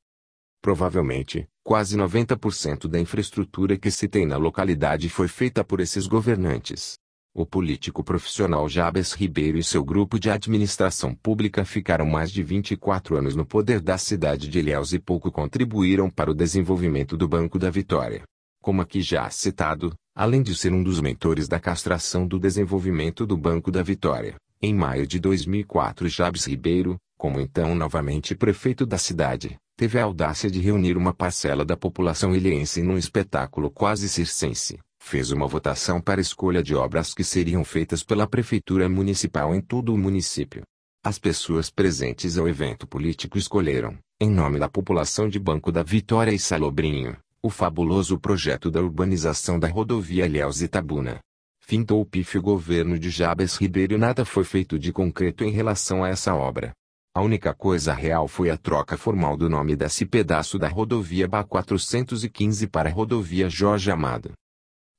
Provavelmente, 0.62 1.48
quase 1.64 1.98
90% 1.98 2.90
da 2.90 3.00
infraestrutura 3.00 3.78
que 3.78 3.90
se 3.90 4.10
tem 4.10 4.26
na 4.26 4.36
localidade 4.36 5.08
foi 5.08 5.30
feita 5.30 5.64
por 5.64 5.80
esses 5.80 6.06
governantes. 6.06 6.96
O 7.34 7.46
político 7.46 8.04
profissional 8.04 8.68
Jabes 8.68 9.14
Ribeiro 9.14 9.58
e 9.58 9.64
seu 9.64 9.86
grupo 9.86 10.20
de 10.20 10.30
administração 10.30 11.16
pública 11.16 11.64
ficaram 11.64 12.06
mais 12.06 12.30
de 12.30 12.44
24 12.44 13.16
anos 13.16 13.38
no 13.38 13.46
poder 13.46 13.80
da 13.80 13.98
cidade 13.98 14.50
de 14.50 14.60
Ilhéus 14.60 14.92
e 14.92 15.00
pouco 15.00 15.32
contribuíram 15.32 16.10
para 16.10 16.30
o 16.30 16.34
desenvolvimento 16.34 17.16
do 17.16 17.30
Banco 17.30 17.58
da 17.58 17.70
Vitória. 17.70 18.24
Como 18.62 18.82
aqui 18.82 19.02
já 19.02 19.30
citado, 19.30 19.94
além 20.14 20.44
de 20.44 20.54
ser 20.54 20.74
um 20.74 20.84
dos 20.84 21.00
mentores 21.00 21.48
da 21.48 21.58
castração 21.58 22.28
do 22.28 22.38
desenvolvimento 22.38 23.26
do 23.26 23.38
Banco 23.38 23.72
da 23.72 23.82
Vitória, 23.82 24.36
em 24.62 24.76
maio 24.76 25.08
de 25.08 25.18
2004 25.18 26.10
Jabes 26.10 26.46
Ribeiro, 26.46 26.98
como 27.18 27.40
então 27.40 27.74
novamente 27.76 28.36
prefeito 28.36 28.86
da 28.86 28.98
cidade, 28.98 29.56
teve 29.78 29.98
a 29.98 30.04
audácia 30.04 30.52
de 30.52 30.60
reunir 30.60 30.98
uma 30.98 31.14
parcela 31.14 31.64
da 31.64 31.78
população 31.78 32.36
ilhense 32.36 32.84
num 32.84 32.98
espetáculo 32.98 33.72
quase 33.72 34.10
circense 34.10 34.78
fez 35.02 35.32
uma 35.32 35.48
votação 35.48 36.00
para 36.00 36.22
escolha 36.22 36.64
de 36.64 36.76
obras 36.76 37.14
que 37.14 37.24
seriam 37.24 37.66
feitas 37.66 38.04
pela 38.04 38.28
Prefeitura 38.28 38.88
Municipal 38.88 39.54
em 39.54 39.60
todo 39.60 39.94
o 39.94 39.98
município. 39.98 40.62
As 41.04 41.18
pessoas 41.18 41.70
presentes 41.70 42.38
ao 42.38 42.48
evento 42.48 42.88
político 42.88 43.38
escolheram, 43.38 43.98
em 44.22 44.30
nome 44.30 44.60
da 44.60 44.70
população 44.70 45.28
de 45.28 45.40
Banco 45.40 45.72
da 45.72 45.82
Vitória 45.82 46.32
e 46.32 46.40
Salobrinho, 46.40 47.18
o 47.42 47.50
fabuloso 47.50 48.20
projeto 48.20 48.70
da 48.70 48.80
urbanização 48.80 49.60
da 49.60 49.68
rodovia 49.68 50.28
Ilhéus 50.28 50.62
Itabuna. 50.62 51.20
Findou 51.60 52.00
o 52.00 52.06
pífio 52.06 52.42
governo 52.42 52.98
de 52.98 53.10
Jabes 53.10 53.58
Ribeiro 53.58 53.96
e 53.96 53.98
nada 53.98 54.24
foi 54.24 54.44
feito 54.44 54.78
de 54.78 54.94
concreto 54.94 55.44
em 55.44 55.52
relação 55.52 56.04
a 56.04 56.10
essa 56.10 56.36
obra. 56.36 56.72
A 57.14 57.22
única 57.22 57.54
coisa 57.54 57.92
real 57.94 58.28
foi 58.28 58.50
a 58.50 58.56
troca 58.56 58.96
formal 58.96 59.36
do 59.36 59.50
nome 59.50 59.76
desse 59.76 60.06
pedaço 60.06 60.58
da 60.58 60.70
rodovia 60.70 61.28
BA 61.28 61.44
415 61.44 62.68
para 62.68 62.90
a 62.90 62.94
rodovia 62.94 63.50
Jorge 63.50 63.92
Amado. 63.92 64.32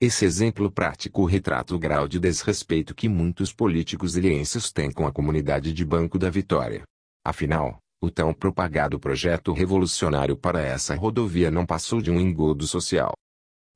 Esse 0.04 0.24
exemplo 0.24 0.68
prático 0.68 1.24
retrata 1.24 1.76
o 1.76 1.78
grau 1.78 2.08
de 2.08 2.18
desrespeito 2.18 2.92
que 2.92 3.08
muitos 3.08 3.52
políticos 3.52 4.16
ilhenses 4.16 4.72
têm 4.72 4.90
com 4.90 5.06
a 5.06 5.12
comunidade 5.12 5.72
de 5.72 5.84
Banco 5.84 6.18
da 6.18 6.28
Vitória. 6.28 6.82
Afinal, 7.24 7.78
o 8.02 8.10
tão 8.10 8.34
propagado 8.34 8.98
projeto 8.98 9.52
revolucionário 9.52 10.36
para 10.36 10.60
essa 10.60 10.96
rodovia 10.96 11.52
não 11.52 11.64
passou 11.64 12.02
de 12.02 12.10
um 12.10 12.18
engodo 12.18 12.66
social. 12.66 13.12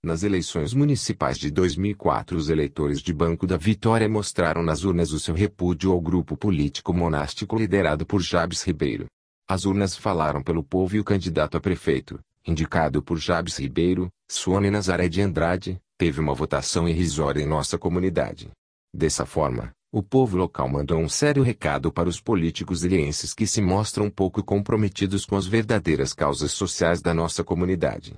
Nas 0.04 0.24
eleições 0.24 0.74
municipais 0.74 1.38
de 1.38 1.48
2004 1.48 2.36
os 2.36 2.50
eleitores 2.50 3.00
de 3.00 3.14
Banco 3.14 3.46
da 3.46 3.56
Vitória 3.56 4.08
mostraram 4.08 4.64
nas 4.64 4.82
urnas 4.82 5.12
o 5.12 5.20
seu 5.20 5.32
repúdio 5.32 5.92
ao 5.92 6.00
grupo 6.00 6.36
político 6.36 6.92
monástico 6.92 7.56
liderado 7.56 8.04
por 8.04 8.20
Jabes 8.20 8.64
Ribeiro. 8.64 9.06
As 9.48 9.64
urnas 9.64 9.96
falaram 9.96 10.42
pelo 10.42 10.64
povo 10.64 10.96
e 10.96 10.98
o 10.98 11.04
candidato 11.04 11.56
a 11.56 11.60
prefeito, 11.60 12.18
indicado 12.44 13.00
por 13.00 13.16
Jabes 13.16 13.56
Ribeiro, 13.60 14.08
Suane 14.28 14.72
Nazaré 14.72 15.08
de 15.08 15.22
Andrade, 15.22 15.80
teve 15.98 16.20
uma 16.20 16.34
votação 16.34 16.88
irrisória 16.88 17.42
em 17.42 17.46
nossa 17.46 17.76
comunidade. 17.78 18.50
Dessa 18.94 19.26
forma, 19.26 19.72
o 19.92 20.02
povo 20.02 20.36
local 20.36 20.68
mandou 20.68 20.98
um 20.98 21.08
sério 21.08 21.42
recado 21.42 21.90
para 21.92 22.08
os 22.08 22.20
políticos 22.20 22.84
ilhenses 22.84 23.32
que 23.32 23.46
se 23.46 23.62
mostram 23.62 24.10
pouco 24.10 24.44
comprometidos 24.44 25.24
com 25.24 25.36
as 25.36 25.46
verdadeiras 25.46 26.12
causas 26.12 26.50
sociais 26.52 27.00
da 27.00 27.14
nossa 27.14 27.42
comunidade. 27.42 28.14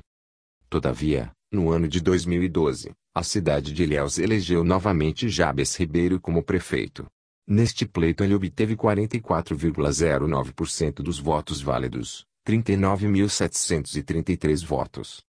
Todavia, 0.69 1.31
no 1.53 1.71
ano 1.71 1.87
de 1.87 2.01
2012, 2.01 2.91
a 3.15 3.23
cidade 3.23 3.73
de 3.73 3.83
Ilhéus 3.83 4.19
elegeu 4.19 4.65
novamente 4.65 5.29
Jabes 5.29 5.77
Ribeiro 5.77 6.21
como 6.21 6.43
prefeito. 6.43 7.07
Neste 7.47 7.87
pleito 7.87 8.23
ele 8.23 8.35
obteve 8.35 8.77
44,09% 8.77 10.97
dos 10.97 11.19
votos 11.19 11.63
válidos, 11.63 12.27
39.733 12.47 14.67
votos. 14.67 15.27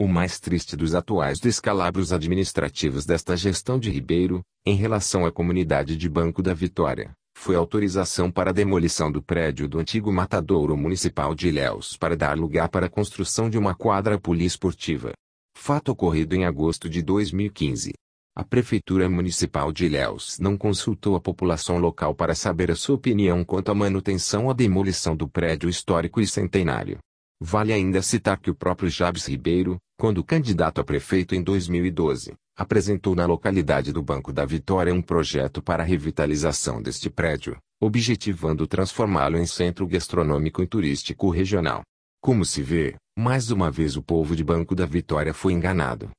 O 0.00 0.08
mais 0.08 0.40
triste 0.40 0.76
dos 0.76 0.94
atuais 0.94 1.38
descalabros 1.38 2.10
administrativos 2.10 3.04
desta 3.04 3.36
gestão 3.36 3.78
de 3.78 3.90
Ribeiro, 3.90 4.40
em 4.64 4.74
relação 4.74 5.26
à 5.26 5.30
comunidade 5.30 5.94
de 5.94 6.08
Banco 6.08 6.42
da 6.42 6.54
Vitória, 6.54 7.12
foi 7.36 7.54
a 7.54 7.58
autorização 7.58 8.30
para 8.30 8.48
a 8.48 8.52
demolição 8.54 9.12
do 9.12 9.22
prédio 9.22 9.68
do 9.68 9.78
antigo 9.78 10.10
matadouro 10.10 10.74
municipal 10.74 11.34
de 11.34 11.48
Ilhéus 11.48 11.98
para 11.98 12.16
dar 12.16 12.38
lugar 12.38 12.70
para 12.70 12.86
a 12.86 12.88
construção 12.88 13.50
de 13.50 13.58
uma 13.58 13.74
quadra 13.74 14.18
poliesportiva. 14.18 15.12
Fato 15.54 15.92
ocorrido 15.92 16.34
em 16.34 16.46
agosto 16.46 16.88
de 16.88 17.02
2015. 17.02 17.92
A 18.34 18.42
Prefeitura 18.42 19.06
Municipal 19.06 19.70
de 19.70 19.84
Ilhéus 19.84 20.38
não 20.38 20.56
consultou 20.56 21.14
a 21.14 21.20
população 21.20 21.76
local 21.76 22.14
para 22.14 22.34
saber 22.34 22.70
a 22.70 22.74
sua 22.74 22.94
opinião 22.94 23.44
quanto 23.44 23.70
à 23.70 23.74
manutenção 23.74 24.46
ou 24.46 24.54
demolição 24.54 25.14
do 25.14 25.28
prédio 25.28 25.68
histórico 25.68 26.22
e 26.22 26.26
centenário. 26.26 26.96
Vale 27.42 27.72
ainda 27.72 28.02
citar 28.02 28.38
que 28.38 28.50
o 28.50 28.54
próprio 28.54 28.90
Jabes 28.90 29.26
Ribeiro, 29.26 29.78
quando 29.98 30.22
candidato 30.22 30.78
a 30.78 30.84
prefeito 30.84 31.34
em 31.34 31.42
2012, 31.42 32.34
apresentou 32.54 33.14
na 33.14 33.24
localidade 33.24 33.92
do 33.92 34.02
Banco 34.02 34.30
da 34.30 34.44
Vitória 34.44 34.92
um 34.92 35.00
projeto 35.00 35.62
para 35.62 35.82
a 35.82 35.86
revitalização 35.86 36.82
deste 36.82 37.08
prédio, 37.08 37.56
objetivando 37.80 38.66
transformá-lo 38.66 39.38
em 39.38 39.46
centro 39.46 39.86
gastronômico 39.86 40.62
e 40.62 40.66
turístico 40.66 41.30
regional. 41.30 41.80
Como 42.20 42.44
se 42.44 42.60
vê, 42.60 42.96
mais 43.18 43.50
uma 43.50 43.70
vez 43.70 43.96
o 43.96 44.02
povo 44.02 44.36
de 44.36 44.44
Banco 44.44 44.74
da 44.74 44.84
Vitória 44.84 45.32
foi 45.32 45.54
enganado. 45.54 46.10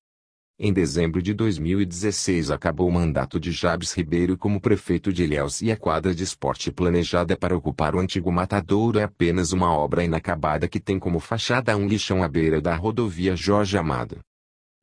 Em 0.64 0.72
dezembro 0.72 1.24
de 1.24 1.34
2016 1.34 2.52
acabou 2.52 2.88
o 2.88 2.92
mandato 2.92 3.40
de 3.40 3.52
Jabes 3.52 3.94
Ribeiro 3.94 4.38
como 4.38 4.62
prefeito 4.62 5.12
de 5.12 5.24
Ilhéus 5.24 5.60
e 5.64 5.72
a 5.72 5.76
quadra 5.76 6.14
de 6.14 6.24
esporte 6.24 6.72
planejada 6.72 7.36
para 7.36 7.58
ocupar 7.58 7.96
o 7.96 8.00
antigo 8.00 8.32
matadouro 8.32 9.00
é 9.00 9.04
apenas 9.04 9.54
uma 9.54 9.76
obra 9.76 10.04
inacabada 10.04 10.68
que 10.68 10.80
tem 10.80 11.00
como 11.00 11.20
fachada 11.20 11.76
um 11.76 11.88
lixão 11.88 12.22
à 12.22 12.28
beira 12.28 12.62
da 12.62 12.76
rodovia 12.76 13.36
Jorge 13.36 13.76
Amado. 13.76 14.20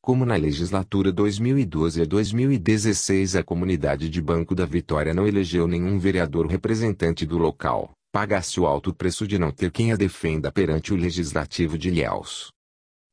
Como 0.02 0.26
na 0.26 0.34
legislatura 0.34 1.12
2012 1.12 2.02
a 2.02 2.04
2016 2.04 3.36
a 3.36 3.44
comunidade 3.44 4.10
de 4.10 4.20
Banco 4.20 4.56
da 4.56 4.66
Vitória 4.66 5.14
não 5.14 5.28
elegeu 5.28 5.68
nenhum 5.68 5.96
vereador 5.96 6.48
representante 6.48 7.24
do 7.24 7.38
local, 7.38 7.92
paga-se 8.10 8.58
o 8.58 8.66
alto 8.66 8.92
preço 8.92 9.28
de 9.28 9.38
não 9.38 9.52
ter 9.52 9.70
quem 9.70 9.92
a 9.92 9.96
defenda 9.96 10.50
perante 10.50 10.92
o 10.92 10.96
Legislativo 10.96 11.78
de 11.78 11.86
Ilhéus. 11.86 12.50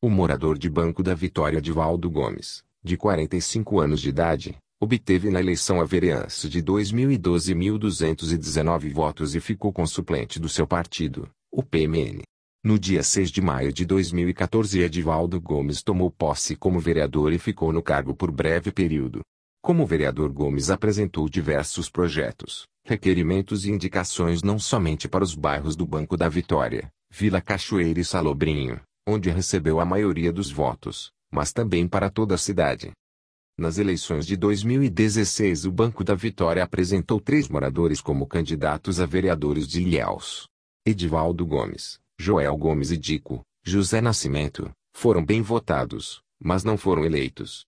O 0.05 0.09
morador 0.11 0.55
de 0.55 0.69
Banco 0.69 1.01
da 1.01 1.15
Vitória 1.15 1.59
Divaldo 1.59 2.11
Gomes, 2.11 2.63
de 2.83 2.95
45 2.95 3.79
anos 3.79 3.99
de 3.99 4.09
idade, 4.09 4.55
obteve 4.79 5.31
na 5.31 5.39
eleição 5.39 5.81
a 5.81 5.83
vereança 5.83 6.47
de 6.47 6.61
2012 6.61 7.55
1.219 7.55 8.93
votos 8.93 9.33
e 9.33 9.39
ficou 9.39 9.73
com 9.73 9.83
suplente 9.87 10.39
do 10.39 10.47
seu 10.47 10.67
partido, 10.67 11.27
o 11.51 11.63
PMN. 11.63 12.21
No 12.63 12.77
dia 12.77 13.01
6 13.01 13.31
de 13.31 13.41
maio 13.41 13.73
de 13.73 13.83
2014 13.83 14.79
Edivaldo 14.79 15.41
Gomes 15.41 15.81
tomou 15.81 16.11
posse 16.11 16.55
como 16.55 16.79
vereador 16.79 17.33
e 17.33 17.39
ficou 17.39 17.73
no 17.73 17.81
cargo 17.81 18.13
por 18.13 18.29
breve 18.29 18.71
período. 18.71 19.21
Como 19.59 19.87
vereador 19.87 20.31
Gomes 20.31 20.69
apresentou 20.69 21.27
diversos 21.27 21.89
projetos, 21.89 22.67
requerimentos 22.85 23.65
e 23.65 23.71
indicações 23.71 24.43
não 24.43 24.59
somente 24.59 25.07
para 25.07 25.23
os 25.23 25.33
bairros 25.33 25.75
do 25.75 25.83
Banco 25.83 26.15
da 26.15 26.29
Vitória, 26.29 26.89
Vila 27.11 27.41
Cachoeira 27.41 27.99
e 27.99 28.05
Salobrinho, 28.05 28.79
onde 29.07 29.29
recebeu 29.29 29.79
a 29.79 29.85
maioria 29.85 30.33
dos 30.33 30.51
votos, 30.51 31.11
mas 31.31 31.53
também 31.53 31.87
para 31.87 32.09
toda 32.09 32.35
a 32.35 32.37
cidade. 32.37 32.91
Nas 33.57 33.77
eleições 33.77 34.25
de 34.25 34.35
2016 34.35 35.65
o 35.65 35.71
Banco 35.71 36.03
da 36.03 36.13
Vitória 36.13 36.61
apresentou 36.61 37.21
três 37.21 37.47
moradores 37.47 38.01
como 38.01 38.27
candidatos 38.27 38.99
a 38.99 39.05
vereadores 39.05 39.67
de 39.67 39.81
Ilhéus. 39.81 40.47
Edivaldo 40.85 41.45
Gomes, 41.45 41.97
Joel 42.19 42.57
Gomes 42.57 42.91
e 42.91 42.97
Dico, 42.97 43.41
José 43.63 44.01
Nascimento, 44.01 44.69
foram 44.93 45.23
bem 45.23 45.41
votados, 45.41 46.21
mas 46.37 46.63
não 46.63 46.77
foram 46.77 47.05
eleitos. 47.05 47.63